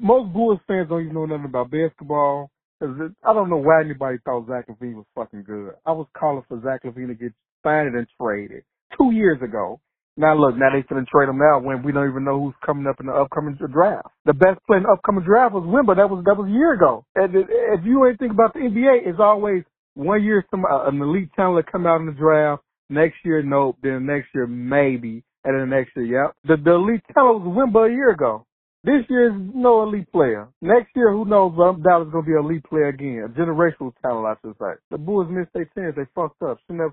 most 0.00 0.32
Bulls 0.32 0.60
fans 0.66 0.88
don't 0.88 1.02
even 1.02 1.14
know 1.14 1.26
nothing 1.26 1.44
about 1.44 1.70
basketball. 1.70 2.50
Cause 2.80 2.94
it, 3.00 3.12
I 3.24 3.34
don't 3.34 3.50
know 3.50 3.58
why 3.58 3.80
anybody 3.80 4.18
thought 4.24 4.46
Zach 4.46 4.66
LaVine 4.68 4.94
was 4.94 5.06
fucking 5.14 5.44
good. 5.44 5.72
I 5.84 5.92
was 5.92 6.06
calling 6.16 6.44
for 6.48 6.60
Zach 6.62 6.82
LaVine 6.84 7.08
to 7.08 7.14
get 7.14 7.32
signed 7.64 7.94
and 7.94 8.06
traded 8.20 8.62
two 8.96 9.10
years 9.12 9.38
ago. 9.42 9.80
Now 10.16 10.34
look, 10.34 10.56
now 10.56 10.70
they 10.70 10.82
finna 10.82 11.06
trade 11.06 11.28
him 11.28 11.40
out 11.42 11.62
when 11.62 11.82
we 11.84 11.92
don't 11.92 12.10
even 12.10 12.24
know 12.24 12.40
who's 12.40 12.54
coming 12.66 12.86
up 12.86 12.98
in 12.98 13.06
the 13.06 13.12
upcoming 13.12 13.56
draft. 13.72 14.08
The 14.26 14.32
best 14.32 14.58
player 14.66 14.78
in 14.78 14.82
the 14.82 14.90
upcoming 14.90 15.24
draft 15.24 15.54
was 15.54 15.62
Wimber. 15.62 15.94
That 15.94 16.10
was 16.10 16.24
that 16.26 16.36
was 16.36 16.48
a 16.48 16.52
year 16.52 16.72
ago. 16.72 17.04
And 17.14 17.34
if 17.34 17.84
you 17.84 18.04
ain't 18.06 18.18
think 18.18 18.32
about 18.32 18.52
the 18.52 18.60
NBA, 18.60 19.06
it's 19.06 19.20
always 19.20 19.62
one 19.94 20.24
year 20.24 20.44
some 20.50 20.64
uh, 20.64 20.88
an 20.88 21.00
elite 21.00 21.30
talent 21.36 21.70
come 21.70 21.86
out 21.86 22.00
in 22.00 22.06
the 22.06 22.12
draft. 22.12 22.62
Next 22.90 23.16
year, 23.24 23.42
nope. 23.42 23.76
Then 23.82 24.06
next 24.06 24.28
year, 24.34 24.46
maybe. 24.46 25.22
And 25.44 25.54
then 25.54 25.70
the 25.70 25.76
next 25.76 25.94
year, 25.94 26.06
yep. 26.06 26.34
The, 26.44 26.56
the 26.62 26.74
elite 26.74 27.02
talent 27.14 27.44
was 27.44 27.54
Wimber 27.54 27.88
a 27.88 27.92
year 27.92 28.10
ago. 28.10 28.44
This 28.84 29.04
year 29.10 29.28
is 29.28 29.34
no 29.54 29.82
elite 29.82 30.10
player. 30.12 30.48
Next 30.62 30.90
year, 30.94 31.12
who 31.12 31.24
knows? 31.24 31.52
Um, 31.58 31.82
Dallas 31.82 32.06
is 32.06 32.12
gonna 32.12 32.26
be 32.26 32.32
an 32.32 32.44
elite 32.44 32.64
player 32.64 32.88
again. 32.88 33.24
A 33.26 33.28
generational 33.28 33.92
talent, 34.02 34.26
I 34.26 34.34
should 34.40 34.56
say. 34.58 34.78
The 34.90 34.98
Bulls 34.98 35.28
missed 35.30 35.52
their 35.52 35.68
chance. 35.76 35.96
They 35.96 36.06
fucked 36.14 36.40
up. 36.42 36.58
Should 36.68 36.80
have. 36.80 36.92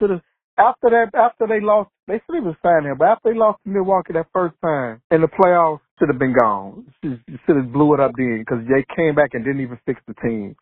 Should 0.00 0.10
have 0.10 0.22
after 0.58 0.88
that, 0.88 1.12
after 1.14 1.46
they 1.46 1.60
lost, 1.60 1.90
they 2.06 2.20
should 2.24 2.44
have 2.44 2.56
signed 2.62 2.86
him. 2.86 2.96
But 2.98 3.08
after 3.08 3.32
they 3.32 3.38
lost 3.38 3.60
to 3.64 3.70
Milwaukee 3.70 4.14
that 4.14 4.26
first 4.32 4.54
time 4.62 5.02
in 5.10 5.20
the 5.20 5.28
playoffs, 5.28 5.80
should 5.98 6.08
have 6.08 6.18
been 6.18 6.34
gone. 6.38 6.86
Should 7.02 7.56
have 7.56 7.72
blew 7.72 7.94
it 7.94 8.00
up 8.00 8.12
then 8.16 8.40
because 8.40 8.64
they 8.68 8.84
came 8.96 9.14
back 9.14 9.30
and 9.32 9.44
didn't 9.44 9.60
even 9.60 9.78
fix 9.84 10.00
the 10.06 10.14
team. 10.14 10.56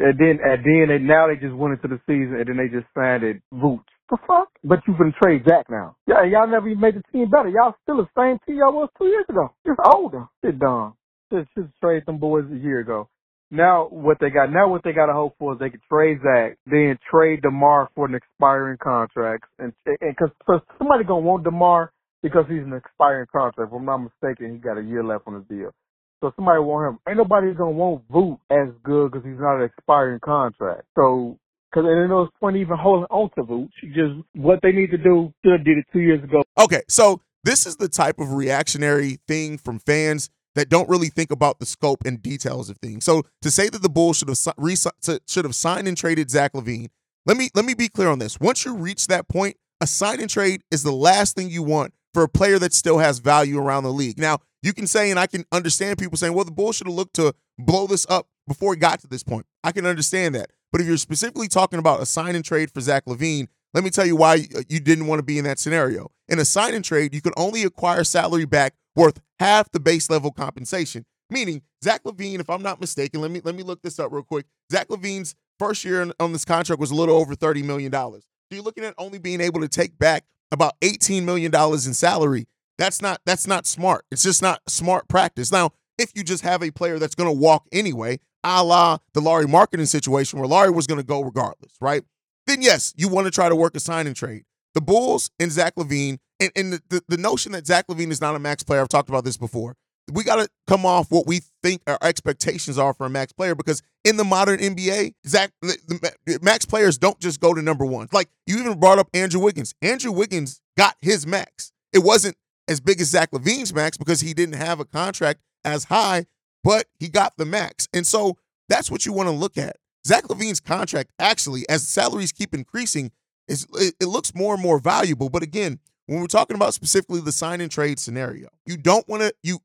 And 0.00 0.18
then, 0.18 0.40
and 0.42 0.64
then 0.64 0.86
they, 0.88 0.98
now 0.98 1.28
they 1.28 1.36
just 1.36 1.54
went 1.54 1.74
into 1.76 1.88
the 1.88 2.00
season 2.08 2.40
and 2.40 2.48
then 2.48 2.56
they 2.56 2.72
just 2.72 2.88
signed 2.96 3.24
it 3.24 3.42
Vooch. 3.54 3.84
The 4.10 4.18
fuck? 4.26 4.48
But 4.64 4.80
you 4.88 4.94
can 4.96 5.14
trade 5.22 5.44
Zach 5.48 5.66
now. 5.70 5.96
Yeah, 6.08 6.24
y'all 6.24 6.48
never 6.48 6.68
even 6.68 6.80
made 6.80 6.96
the 6.96 7.04
team 7.12 7.30
better. 7.30 7.50
Y'all 7.50 7.76
still 7.84 7.98
the 7.98 8.08
same 8.18 8.38
team 8.46 8.58
y'all 8.58 8.72
was 8.74 8.90
two 8.98 9.06
years 9.06 9.26
ago. 9.28 9.54
Just 9.66 9.80
older. 9.94 10.26
Sit 10.44 10.58
down. 10.58 10.94
Just, 11.32 11.48
just 11.56 11.70
trade 11.82 12.04
them 12.06 12.18
boys 12.18 12.46
a 12.52 12.56
year 12.56 12.80
ago. 12.80 13.08
Now 13.52 13.88
what 13.90 14.18
they 14.20 14.30
got 14.30 14.52
now 14.52 14.68
what 14.68 14.82
they 14.84 14.92
got 14.92 15.06
to 15.06 15.12
hope 15.12 15.36
for 15.38 15.54
is 15.54 15.58
they 15.58 15.70
could 15.70 15.82
trade 15.90 16.18
Zach, 16.22 16.56
then 16.66 16.98
trade 17.10 17.42
Demar 17.42 17.90
for 17.96 18.06
an 18.06 18.14
expiring 18.14 18.78
contract, 18.78 19.44
and 19.58 19.72
and 19.86 20.16
because 20.16 20.62
somebody 20.78 21.04
gonna 21.04 21.20
want 21.20 21.44
Demar 21.44 21.92
because 22.22 22.44
he's 22.48 22.62
an 22.62 22.74
expiring 22.74 23.26
contract. 23.32 23.70
If 23.72 23.76
I'm 23.76 23.84
not 23.84 23.98
mistaken, 23.98 24.52
he 24.52 24.58
got 24.58 24.78
a 24.78 24.82
year 24.82 25.02
left 25.02 25.24
on 25.26 25.34
his 25.34 25.44
deal. 25.48 25.72
So 26.20 26.32
somebody 26.36 26.60
want 26.60 26.88
him. 26.88 26.98
Ain't 27.08 27.18
nobody 27.18 27.52
gonna 27.54 27.70
want 27.70 28.06
Vooch 28.08 28.38
as 28.50 28.68
good 28.82 29.10
because 29.10 29.24
he's 29.26 29.40
not 29.40 29.56
an 29.56 29.64
expiring 29.64 30.20
contract. 30.20 30.82
So 30.96 31.38
because 31.70 31.86
and 31.86 31.96
there's 31.96 32.10
no 32.10 32.28
point 32.40 32.56
even 32.56 32.76
holding 32.76 33.06
on 33.10 33.30
to 33.36 33.42
Vooch. 33.42 33.70
Just 33.94 34.26
what 34.34 34.60
they 34.62 34.72
need 34.72 34.90
to 34.90 34.98
do 34.98 35.32
should 35.44 35.52
have 35.52 35.64
did 35.64 35.78
it 35.78 35.86
two 35.92 36.00
years 36.00 36.22
ago. 36.22 36.42
Okay, 36.58 36.82
so 36.88 37.20
this 37.44 37.66
is 37.66 37.76
the 37.76 37.88
type 37.88 38.18
of 38.18 38.34
reactionary 38.34 39.18
thing 39.26 39.56
from 39.56 39.78
fans 39.78 40.30
that 40.54 40.68
don't 40.68 40.88
really 40.88 41.08
think 41.08 41.30
about 41.30 41.58
the 41.58 41.66
scope 41.66 42.04
and 42.04 42.20
details 42.20 42.68
of 42.68 42.78
things. 42.78 43.04
So 43.04 43.22
to 43.42 43.50
say 43.50 43.68
that 43.68 43.82
the 43.82 43.88
Bulls 43.88 44.18
should 44.18 44.28
have 44.28 45.20
should 45.26 45.44
have 45.44 45.54
signed 45.54 45.88
and 45.88 45.96
traded 45.96 46.30
Zach 46.30 46.52
LaVine, 46.52 46.88
let 47.26 47.36
me 47.36 47.50
let 47.54 47.64
me 47.64 47.74
be 47.74 47.88
clear 47.88 48.08
on 48.08 48.18
this. 48.18 48.38
Once 48.40 48.64
you 48.64 48.74
reach 48.74 49.06
that 49.06 49.28
point, 49.28 49.56
a 49.80 49.86
sign 49.86 50.20
and 50.20 50.28
trade 50.28 50.62
is 50.70 50.82
the 50.82 50.92
last 50.92 51.36
thing 51.36 51.48
you 51.48 51.62
want 51.62 51.94
for 52.12 52.22
a 52.22 52.28
player 52.28 52.58
that 52.58 52.72
still 52.74 52.98
has 52.98 53.20
value 53.20 53.58
around 53.58 53.84
the 53.84 53.92
league. 53.92 54.18
Now, 54.18 54.40
you 54.62 54.72
can 54.72 54.86
say, 54.86 55.10
and 55.10 55.18
I 55.18 55.26
can 55.26 55.44
understand 55.52 55.98
people 55.98 56.18
saying, 56.18 56.34
well, 56.34 56.44
the 56.44 56.50
Bulls 56.50 56.76
should 56.76 56.86
have 56.86 56.96
looked 56.96 57.14
to 57.14 57.34
blow 57.58 57.86
this 57.86 58.06
up 58.08 58.26
before 58.46 58.74
it 58.74 58.80
got 58.80 59.00
to 59.00 59.06
this 59.06 59.22
point. 59.22 59.46
I 59.64 59.72
can 59.72 59.86
understand 59.86 60.34
that. 60.34 60.50
But 60.72 60.80
if 60.80 60.86
you're 60.86 60.96
specifically 60.96 61.48
talking 61.48 61.78
about 61.78 62.00
a 62.00 62.06
sign 62.06 62.34
and 62.34 62.44
trade 62.44 62.70
for 62.70 62.80
Zach 62.80 63.04
LaVine, 63.06 63.48
let 63.74 63.84
me 63.84 63.90
tell 63.90 64.06
you 64.06 64.16
why 64.16 64.46
uh, 64.56 64.62
you 64.68 64.80
didn't 64.80 65.06
want 65.06 65.18
to 65.20 65.24
be 65.24 65.38
in 65.38 65.44
that 65.44 65.58
scenario. 65.58 66.10
In 66.28 66.38
a 66.38 66.44
sign 66.44 66.74
and 66.74 66.84
trade, 66.84 67.14
you 67.14 67.20
can 67.20 67.32
only 67.36 67.62
acquire 67.62 68.04
salary 68.04 68.44
back 68.44 68.74
worth 68.96 69.20
half 69.38 69.70
the 69.70 69.80
base 69.80 70.10
level 70.10 70.30
compensation. 70.30 71.04
Meaning, 71.30 71.62
Zach 71.82 72.02
LaVine, 72.02 72.40
if 72.40 72.50
I'm 72.50 72.62
not 72.62 72.80
mistaken, 72.80 73.20
let 73.20 73.30
me 73.30 73.40
let 73.44 73.54
me 73.54 73.62
look 73.62 73.82
this 73.82 73.98
up 74.00 74.12
real 74.12 74.24
quick. 74.24 74.46
Zach 74.72 74.88
LaVine's 74.88 75.36
first 75.58 75.84
year 75.84 76.10
on 76.18 76.32
this 76.32 76.44
contract 76.44 76.80
was 76.80 76.90
a 76.90 76.94
little 76.94 77.16
over 77.16 77.34
$30 77.34 77.64
million. 77.64 77.92
So 77.92 78.20
you're 78.50 78.62
looking 78.64 78.84
at 78.84 78.94
only 78.98 79.18
being 79.18 79.40
able 79.40 79.60
to 79.60 79.68
take 79.68 79.96
back 79.98 80.24
about 80.50 80.78
$18 80.80 81.22
million 81.22 81.54
in 81.54 81.94
salary. 81.94 82.46
That's 82.80 83.02
not 83.02 83.20
that's 83.26 83.46
not 83.46 83.66
smart. 83.66 84.06
It's 84.10 84.22
just 84.22 84.40
not 84.40 84.62
smart 84.66 85.06
practice. 85.06 85.52
Now, 85.52 85.72
if 85.98 86.12
you 86.14 86.24
just 86.24 86.42
have 86.44 86.62
a 86.62 86.70
player 86.70 86.98
that's 86.98 87.14
going 87.14 87.28
to 87.28 87.38
walk 87.38 87.66
anyway, 87.70 88.20
a 88.42 88.64
la 88.64 88.96
the 89.12 89.20
Lauri 89.20 89.44
Markkanen 89.44 89.86
situation 89.86 90.38
where 90.38 90.48
Lauri 90.48 90.70
was 90.70 90.86
going 90.86 90.98
to 90.98 91.06
go 91.06 91.20
regardless, 91.20 91.74
right? 91.82 92.02
Then 92.46 92.62
yes, 92.62 92.94
you 92.96 93.08
want 93.08 93.26
to 93.26 93.30
try 93.30 93.50
to 93.50 93.54
work 93.54 93.76
a 93.76 93.80
sign 93.80 94.06
and 94.06 94.16
trade. 94.16 94.44
The 94.72 94.80
Bulls 94.80 95.30
and 95.38 95.52
Zach 95.52 95.74
LaVine, 95.76 96.20
and, 96.40 96.50
and 96.56 96.72
the, 96.72 96.82
the, 96.88 97.02
the 97.08 97.16
notion 97.18 97.52
that 97.52 97.66
Zach 97.66 97.86
LaVine 97.88 98.10
is 98.10 98.22
not 98.22 98.34
a 98.34 98.38
max 98.38 98.62
player, 98.62 98.80
I've 98.80 98.88
talked 98.88 99.10
about 99.10 99.24
this 99.24 99.36
before. 99.36 99.76
We 100.10 100.24
got 100.24 100.36
to 100.36 100.48
come 100.66 100.86
off 100.86 101.10
what 101.10 101.26
we 101.26 101.42
think 101.62 101.82
our 101.86 101.98
expectations 102.00 102.78
are 102.78 102.94
for 102.94 103.04
a 103.04 103.10
max 103.10 103.32
player 103.32 103.54
because 103.54 103.82
in 104.06 104.16
the 104.16 104.24
modern 104.24 104.58
NBA, 104.58 105.12
Zach, 105.26 105.52
the, 105.60 105.76
the 106.24 106.38
max 106.40 106.64
players 106.64 106.96
don't 106.96 107.20
just 107.20 107.40
go 107.40 107.52
to 107.52 107.60
number 107.60 107.84
one. 107.84 108.08
Like 108.10 108.30
you 108.46 108.58
even 108.58 108.80
brought 108.80 108.98
up 108.98 109.10
Andrew 109.12 109.40
Wiggins. 109.40 109.74
Andrew 109.82 110.12
Wiggins 110.12 110.62
got 110.78 110.96
his 111.02 111.26
max. 111.26 111.72
It 111.92 112.00
wasn't 112.00 112.36
as 112.70 112.80
big 112.80 113.00
as 113.00 113.08
Zach 113.08 113.32
LaVine's 113.32 113.74
max 113.74 113.96
because 113.96 114.20
he 114.20 114.32
didn't 114.32 114.54
have 114.54 114.80
a 114.80 114.84
contract 114.84 115.40
as 115.64 115.84
high, 115.84 116.26
but 116.64 116.86
he 116.98 117.08
got 117.08 117.36
the 117.36 117.44
max. 117.44 117.88
And 117.92 118.06
so 118.06 118.38
that's 118.68 118.90
what 118.90 119.04
you 119.04 119.12
want 119.12 119.28
to 119.28 119.34
look 119.34 119.58
at. 119.58 119.76
Zach 120.06 120.24
LaVine's 120.24 120.60
contract 120.60 121.10
actually, 121.18 121.68
as 121.68 121.86
salaries 121.86 122.32
keep 122.32 122.54
increasing, 122.54 123.10
is 123.48 123.66
it, 123.74 124.06
looks 124.06 124.34
more 124.34 124.54
and 124.54 124.62
more 124.62 124.78
valuable. 124.78 125.28
But 125.28 125.42
again, 125.42 125.80
when 126.06 126.20
we're 126.20 126.26
talking 126.26 126.56
about 126.56 126.72
specifically 126.72 127.20
the 127.20 127.32
sign 127.32 127.60
and 127.60 127.70
trade 127.70 127.98
scenario, 127.98 128.48
you 128.64 128.76
don't 128.76 129.06
want 129.08 129.22
to 129.22 129.34
you 129.42 129.58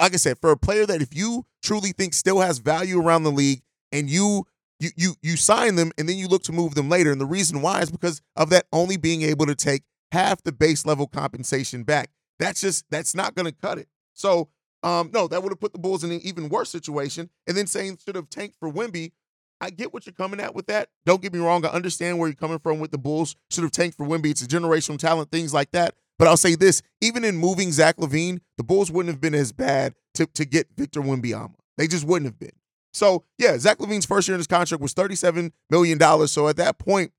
like 0.00 0.14
I 0.14 0.16
said, 0.16 0.38
for 0.38 0.50
a 0.50 0.56
player 0.56 0.86
that 0.86 1.02
if 1.02 1.14
you 1.14 1.46
truly 1.62 1.92
think 1.92 2.14
still 2.14 2.40
has 2.40 2.58
value 2.58 3.00
around 3.00 3.22
the 3.22 3.30
league 3.30 3.62
and 3.92 4.08
you 4.08 4.46
you 4.80 4.90
you 4.96 5.14
you 5.22 5.36
sign 5.36 5.76
them 5.76 5.92
and 5.96 6.08
then 6.08 6.16
you 6.16 6.28
look 6.28 6.42
to 6.44 6.52
move 6.52 6.74
them 6.74 6.88
later. 6.88 7.12
And 7.12 7.20
the 7.20 7.26
reason 7.26 7.62
why 7.62 7.80
is 7.80 7.90
because 7.90 8.20
of 8.36 8.50
that 8.50 8.66
only 8.72 8.96
being 8.96 9.22
able 9.22 9.46
to 9.46 9.54
take 9.54 9.82
half 10.10 10.42
the 10.42 10.52
base 10.52 10.84
level 10.84 11.06
compensation 11.06 11.84
back. 11.84 12.10
That's 12.42 12.60
just 12.60 12.84
that's 12.90 13.14
not 13.14 13.36
going 13.36 13.46
to 13.46 13.52
cut 13.52 13.78
it. 13.78 13.86
So 14.14 14.48
um, 14.82 15.10
no, 15.14 15.28
that 15.28 15.40
would 15.42 15.52
have 15.52 15.60
put 15.60 15.72
the 15.72 15.78
Bulls 15.78 16.02
in 16.02 16.10
an 16.10 16.20
even 16.24 16.48
worse 16.48 16.70
situation. 16.70 17.30
And 17.46 17.56
then 17.56 17.68
saying 17.68 17.98
should 18.04 18.16
have 18.16 18.28
tanked 18.30 18.56
for 18.58 18.70
Wemby. 18.70 19.12
I 19.60 19.70
get 19.70 19.94
what 19.94 20.06
you're 20.06 20.12
coming 20.12 20.40
at 20.40 20.52
with 20.52 20.66
that. 20.66 20.88
Don't 21.06 21.22
get 21.22 21.32
me 21.32 21.38
wrong. 21.38 21.64
I 21.64 21.68
understand 21.68 22.18
where 22.18 22.28
you're 22.28 22.34
coming 22.34 22.58
from 22.58 22.80
with 22.80 22.90
the 22.90 22.98
Bulls. 22.98 23.36
Should 23.52 23.62
have 23.62 23.70
tanked 23.70 23.96
for 23.96 24.04
Wemby. 24.04 24.32
It's 24.32 24.42
a 24.42 24.48
generational 24.48 24.98
talent, 24.98 25.30
things 25.30 25.54
like 25.54 25.70
that. 25.70 25.94
But 26.18 26.26
I'll 26.26 26.36
say 26.36 26.56
this: 26.56 26.82
even 27.00 27.24
in 27.24 27.36
moving 27.36 27.70
Zach 27.70 27.96
LaVine, 27.96 28.40
the 28.58 28.64
Bulls 28.64 28.90
wouldn't 28.90 29.14
have 29.14 29.20
been 29.20 29.36
as 29.36 29.52
bad 29.52 29.94
to, 30.14 30.26
to 30.26 30.44
get 30.44 30.66
Victor 30.76 31.00
Wembanyama. 31.00 31.54
They 31.78 31.86
just 31.86 32.04
wouldn't 32.04 32.26
have 32.26 32.40
been. 32.40 32.50
So 32.92 33.22
yeah, 33.38 33.56
Zach 33.56 33.78
LaVine's 33.78 34.04
first 34.04 34.26
year 34.26 34.34
in 34.34 34.40
his 34.40 34.48
contract 34.48 34.82
was 34.82 34.94
$37 34.94 35.52
million. 35.70 36.26
So 36.26 36.48
at 36.48 36.56
that 36.56 36.78
point, 36.78 37.12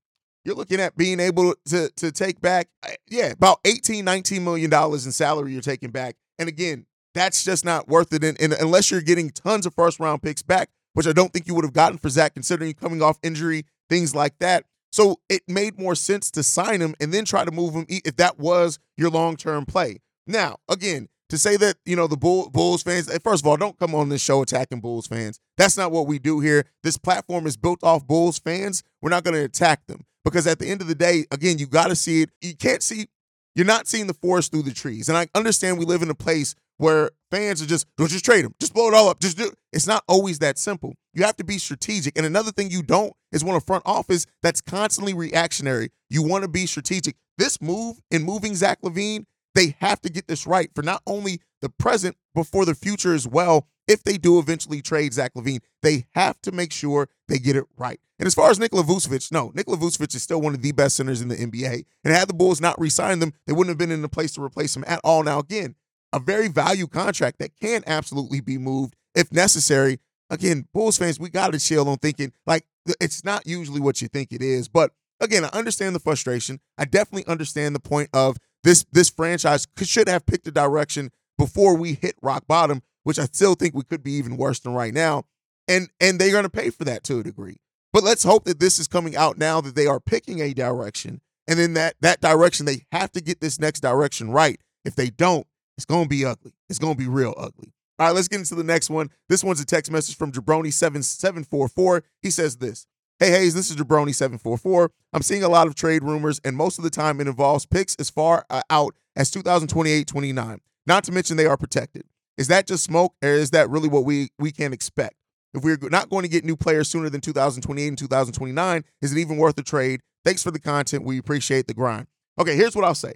you're 0.44 0.54
looking 0.54 0.80
at 0.80 0.96
being 0.96 1.20
able 1.20 1.54
to 1.66 1.90
to 1.96 2.12
take 2.12 2.40
back, 2.40 2.68
uh, 2.82 2.90
yeah, 3.08 3.32
about 3.32 3.60
18, 3.64 4.04
19 4.04 4.44
million 4.44 4.70
dollars 4.70 5.06
in 5.06 5.12
salary 5.12 5.52
you're 5.52 5.62
taking 5.62 5.90
back. 5.90 6.16
And 6.38 6.48
again, 6.48 6.86
that's 7.14 7.44
just 7.44 7.64
not 7.64 7.88
worth 7.88 8.12
it. 8.12 8.24
And, 8.24 8.40
and 8.40 8.52
unless 8.52 8.90
you're 8.90 9.00
getting 9.00 9.30
tons 9.30 9.66
of 9.66 9.74
first 9.74 10.00
round 10.00 10.22
picks 10.22 10.42
back, 10.42 10.70
which 10.92 11.06
I 11.06 11.12
don't 11.12 11.32
think 11.32 11.46
you 11.46 11.54
would 11.54 11.64
have 11.64 11.72
gotten 11.72 11.98
for 11.98 12.08
Zach, 12.08 12.34
considering 12.34 12.74
coming 12.74 13.02
off 13.02 13.18
injury, 13.22 13.64
things 13.88 14.14
like 14.14 14.38
that. 14.40 14.64
So 14.92 15.20
it 15.28 15.42
made 15.48 15.78
more 15.78 15.94
sense 15.94 16.30
to 16.32 16.42
sign 16.42 16.80
him 16.80 16.94
and 17.00 17.12
then 17.12 17.24
try 17.24 17.44
to 17.44 17.50
move 17.50 17.74
him 17.74 17.86
if 17.88 18.16
that 18.16 18.38
was 18.38 18.78
your 18.96 19.10
long 19.10 19.36
term 19.36 19.66
play. 19.66 20.00
Now, 20.26 20.58
again, 20.68 21.08
to 21.30 21.38
say 21.38 21.56
that 21.56 21.76
you 21.84 21.96
know 21.96 22.06
the 22.06 22.16
Bull, 22.16 22.50
Bulls 22.50 22.82
fans. 22.82 23.08
Eh, 23.08 23.18
first 23.22 23.42
of 23.42 23.46
all, 23.46 23.56
don't 23.56 23.78
come 23.78 23.94
on 23.94 24.08
this 24.08 24.22
show 24.22 24.42
attacking 24.42 24.80
Bulls 24.80 25.06
fans. 25.06 25.40
That's 25.56 25.76
not 25.76 25.90
what 25.90 26.06
we 26.06 26.18
do 26.18 26.40
here. 26.40 26.66
This 26.82 26.98
platform 26.98 27.46
is 27.46 27.56
built 27.56 27.82
off 27.82 28.06
Bulls 28.06 28.38
fans. 28.38 28.82
We're 29.00 29.10
not 29.10 29.24
going 29.24 29.34
to 29.34 29.44
attack 29.44 29.86
them 29.86 30.04
because 30.24 30.46
at 30.46 30.58
the 30.58 30.66
end 30.66 30.80
of 30.80 30.88
the 30.88 30.94
day, 30.94 31.24
again, 31.30 31.58
you 31.58 31.66
got 31.66 31.88
to 31.88 31.96
see 31.96 32.22
it. 32.22 32.30
You 32.40 32.56
can't 32.56 32.82
see. 32.82 33.06
You're 33.54 33.66
not 33.66 33.86
seeing 33.86 34.06
the 34.06 34.14
forest 34.14 34.50
through 34.50 34.62
the 34.62 34.72
trees. 34.72 35.08
And 35.08 35.16
I 35.16 35.28
understand 35.34 35.78
we 35.78 35.84
live 35.84 36.02
in 36.02 36.10
a 36.10 36.14
place 36.14 36.54
where 36.78 37.10
fans 37.30 37.62
are 37.62 37.66
just 37.66 37.86
don't 37.96 38.10
just 38.10 38.24
trade 38.24 38.44
them, 38.44 38.54
just 38.60 38.74
blow 38.74 38.88
it 38.88 38.94
all 38.94 39.08
up, 39.08 39.20
just 39.20 39.38
do. 39.38 39.46
It. 39.46 39.54
It's 39.72 39.86
not 39.86 40.02
always 40.08 40.40
that 40.40 40.58
simple. 40.58 40.94
You 41.12 41.24
have 41.24 41.36
to 41.36 41.44
be 41.44 41.58
strategic. 41.58 42.16
And 42.16 42.26
another 42.26 42.50
thing 42.50 42.70
you 42.70 42.82
don't 42.82 43.12
is 43.32 43.44
want 43.44 43.62
a 43.62 43.64
front 43.64 43.84
office 43.86 44.26
that's 44.42 44.60
constantly 44.60 45.14
reactionary. 45.14 45.90
You 46.10 46.22
want 46.22 46.42
to 46.42 46.48
be 46.48 46.66
strategic. 46.66 47.16
This 47.38 47.60
move 47.60 48.00
in 48.10 48.22
moving 48.22 48.54
Zach 48.54 48.80
LaVine, 48.82 49.26
they 49.54 49.76
have 49.80 50.00
to 50.02 50.10
get 50.10 50.26
this 50.26 50.46
right 50.46 50.70
for 50.74 50.82
not 50.82 51.02
only 51.06 51.40
the 51.60 51.68
present 51.68 52.16
but 52.34 52.46
for 52.46 52.64
the 52.64 52.74
future 52.74 53.14
as 53.14 53.26
well. 53.26 53.68
If 53.86 54.02
they 54.02 54.16
do 54.16 54.38
eventually 54.38 54.80
trade 54.80 55.12
Zach 55.12 55.34
LaVine, 55.34 55.60
they 55.82 56.06
have 56.14 56.40
to 56.42 56.52
make 56.52 56.72
sure 56.72 57.08
they 57.28 57.38
get 57.38 57.56
it 57.56 57.64
right. 57.76 58.00
And 58.18 58.26
as 58.26 58.34
far 58.34 58.50
as 58.50 58.58
Nikola 58.58 58.84
Vucevic, 58.84 59.30
no, 59.32 59.50
Nikola 59.54 59.76
Vucevic 59.76 60.14
is 60.14 60.22
still 60.22 60.40
one 60.40 60.54
of 60.54 60.62
the 60.62 60.72
best 60.72 60.96
centers 60.96 61.20
in 61.20 61.28
the 61.28 61.36
NBA. 61.36 61.84
And 62.04 62.14
had 62.14 62.28
the 62.28 62.34
Bulls 62.34 62.60
not 62.60 62.80
re-signed 62.80 63.20
them, 63.20 63.34
they 63.46 63.52
wouldn't 63.52 63.70
have 63.70 63.78
been 63.78 63.90
in 63.90 64.04
a 64.04 64.08
place 64.08 64.32
to 64.32 64.42
replace 64.42 64.76
him 64.76 64.84
at 64.86 65.00
all. 65.04 65.22
Now, 65.22 65.40
again, 65.40 65.74
a 66.12 66.20
very 66.20 66.48
value 66.48 66.86
contract 66.86 67.38
that 67.40 67.56
can 67.60 67.82
absolutely 67.86 68.40
be 68.40 68.56
moved 68.56 68.94
if 69.14 69.32
necessary. 69.32 69.98
Again, 70.30 70.68
Bulls 70.72 70.96
fans, 70.96 71.18
we 71.18 71.28
got 71.28 71.52
to 71.52 71.58
chill 71.58 71.88
on 71.88 71.98
thinking 71.98 72.32
like 72.46 72.64
it's 73.00 73.24
not 73.24 73.46
usually 73.46 73.80
what 73.80 74.00
you 74.00 74.08
think 74.08 74.32
it 74.32 74.42
is. 74.42 74.68
But 74.68 74.92
again, 75.20 75.44
I 75.44 75.48
understand 75.48 75.94
the 75.94 76.00
frustration. 76.00 76.60
I 76.78 76.84
definitely 76.84 77.26
understand 77.26 77.74
the 77.74 77.80
point 77.80 78.10
of 78.12 78.38
this 78.62 78.84
this 78.92 79.10
franchise 79.10 79.66
should 79.82 80.08
have 80.08 80.24
picked 80.24 80.46
a 80.46 80.50
direction 80.50 81.10
before 81.36 81.76
we 81.76 81.94
hit 81.94 82.14
rock 82.22 82.46
bottom, 82.46 82.82
which 83.04 83.18
I 83.18 83.24
still 83.24 83.54
think 83.54 83.74
we 83.74 83.84
could 83.84 84.02
be 84.02 84.12
even 84.12 84.36
worse 84.36 84.58
than 84.58 84.74
right 84.74 84.92
now. 84.92 85.24
And 85.68 85.88
and 86.00 86.18
they're 86.18 86.32
going 86.32 86.44
to 86.44 86.50
pay 86.50 86.70
for 86.70 86.84
that 86.84 87.04
to 87.04 87.20
a 87.20 87.22
degree. 87.22 87.58
But 87.92 88.02
let's 88.02 88.24
hope 88.24 88.44
that 88.44 88.58
this 88.58 88.78
is 88.78 88.88
coming 88.88 89.16
out 89.16 89.38
now 89.38 89.60
that 89.60 89.76
they 89.76 89.86
are 89.86 90.00
picking 90.00 90.40
a 90.40 90.52
direction, 90.52 91.20
and 91.46 91.58
then 91.58 91.74
that 91.74 91.94
that 92.00 92.20
direction 92.20 92.66
they 92.66 92.84
have 92.92 93.12
to 93.12 93.20
get 93.20 93.40
this 93.40 93.60
next 93.60 93.80
direction 93.80 94.30
right. 94.30 94.60
If 94.84 94.96
they 94.96 95.08
don't, 95.08 95.46
it's 95.78 95.86
going 95.86 96.04
to 96.04 96.08
be 96.08 96.24
ugly. 96.24 96.52
It's 96.68 96.78
going 96.78 96.94
to 96.94 96.98
be 96.98 97.08
real 97.08 97.34
ugly. 97.38 97.72
All 97.98 98.08
right, 98.08 98.14
let's 98.14 98.28
get 98.28 98.40
into 98.40 98.56
the 98.56 98.64
next 98.64 98.90
one. 98.90 99.10
This 99.28 99.44
one's 99.44 99.60
a 99.60 99.64
text 99.64 99.90
message 99.90 100.16
from 100.16 100.32
Jabroni7744. 100.32 102.02
He 102.20 102.30
says 102.30 102.56
this 102.56 102.86
Hey, 103.20 103.30
Haize, 103.30 103.54
this 103.54 103.70
is 103.70 103.76
Jabroni744. 103.76 104.88
I'm 105.12 105.22
seeing 105.22 105.44
a 105.44 105.48
lot 105.48 105.68
of 105.68 105.76
trade 105.76 106.02
rumors, 106.02 106.40
and 106.44 106.56
most 106.56 106.78
of 106.78 106.84
the 106.84 106.90
time 106.90 107.20
it 107.20 107.28
involves 107.28 107.64
picks 107.64 107.94
as 107.96 108.10
far 108.10 108.44
uh, 108.50 108.62
out 108.68 108.96
as 109.14 109.30
2028 109.30 110.06
29. 110.06 110.60
Not 110.86 111.04
to 111.04 111.12
mention 111.12 111.36
they 111.36 111.46
are 111.46 111.56
protected. 111.56 112.04
Is 112.36 112.48
that 112.48 112.66
just 112.66 112.84
smoke, 112.84 113.14
or 113.22 113.30
is 113.30 113.50
that 113.50 113.70
really 113.70 113.88
what 113.88 114.04
we, 114.04 114.28
we 114.38 114.50
can 114.50 114.72
expect? 114.72 115.14
If 115.54 115.62
we're 115.62 115.78
not 115.90 116.10
going 116.10 116.22
to 116.22 116.28
get 116.28 116.44
new 116.44 116.56
players 116.56 116.88
sooner 116.88 117.08
than 117.08 117.20
2028 117.20 117.86
and 117.86 117.98
2029, 117.98 118.84
is 119.02 119.12
it 119.12 119.18
even 119.18 119.36
worth 119.36 119.54
the 119.54 119.62
trade? 119.62 120.00
Thanks 120.24 120.42
for 120.42 120.50
the 120.50 120.58
content. 120.58 121.04
We 121.04 121.18
appreciate 121.18 121.68
the 121.68 121.74
grind. 121.74 122.08
Okay, 122.40 122.56
here's 122.56 122.74
what 122.74 122.84
I'll 122.84 122.94
say 122.94 123.14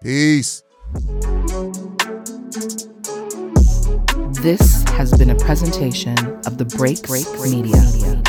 Peace. 0.02 0.64
This 4.42 4.84
has 4.90 5.16
been 5.18 5.30
a 5.30 5.36
presentation 5.36 6.18
of 6.46 6.58
the 6.58 6.66
Break 6.78 7.04
Break 7.04 7.28
Media. 7.42 7.76
Media. 7.76 8.29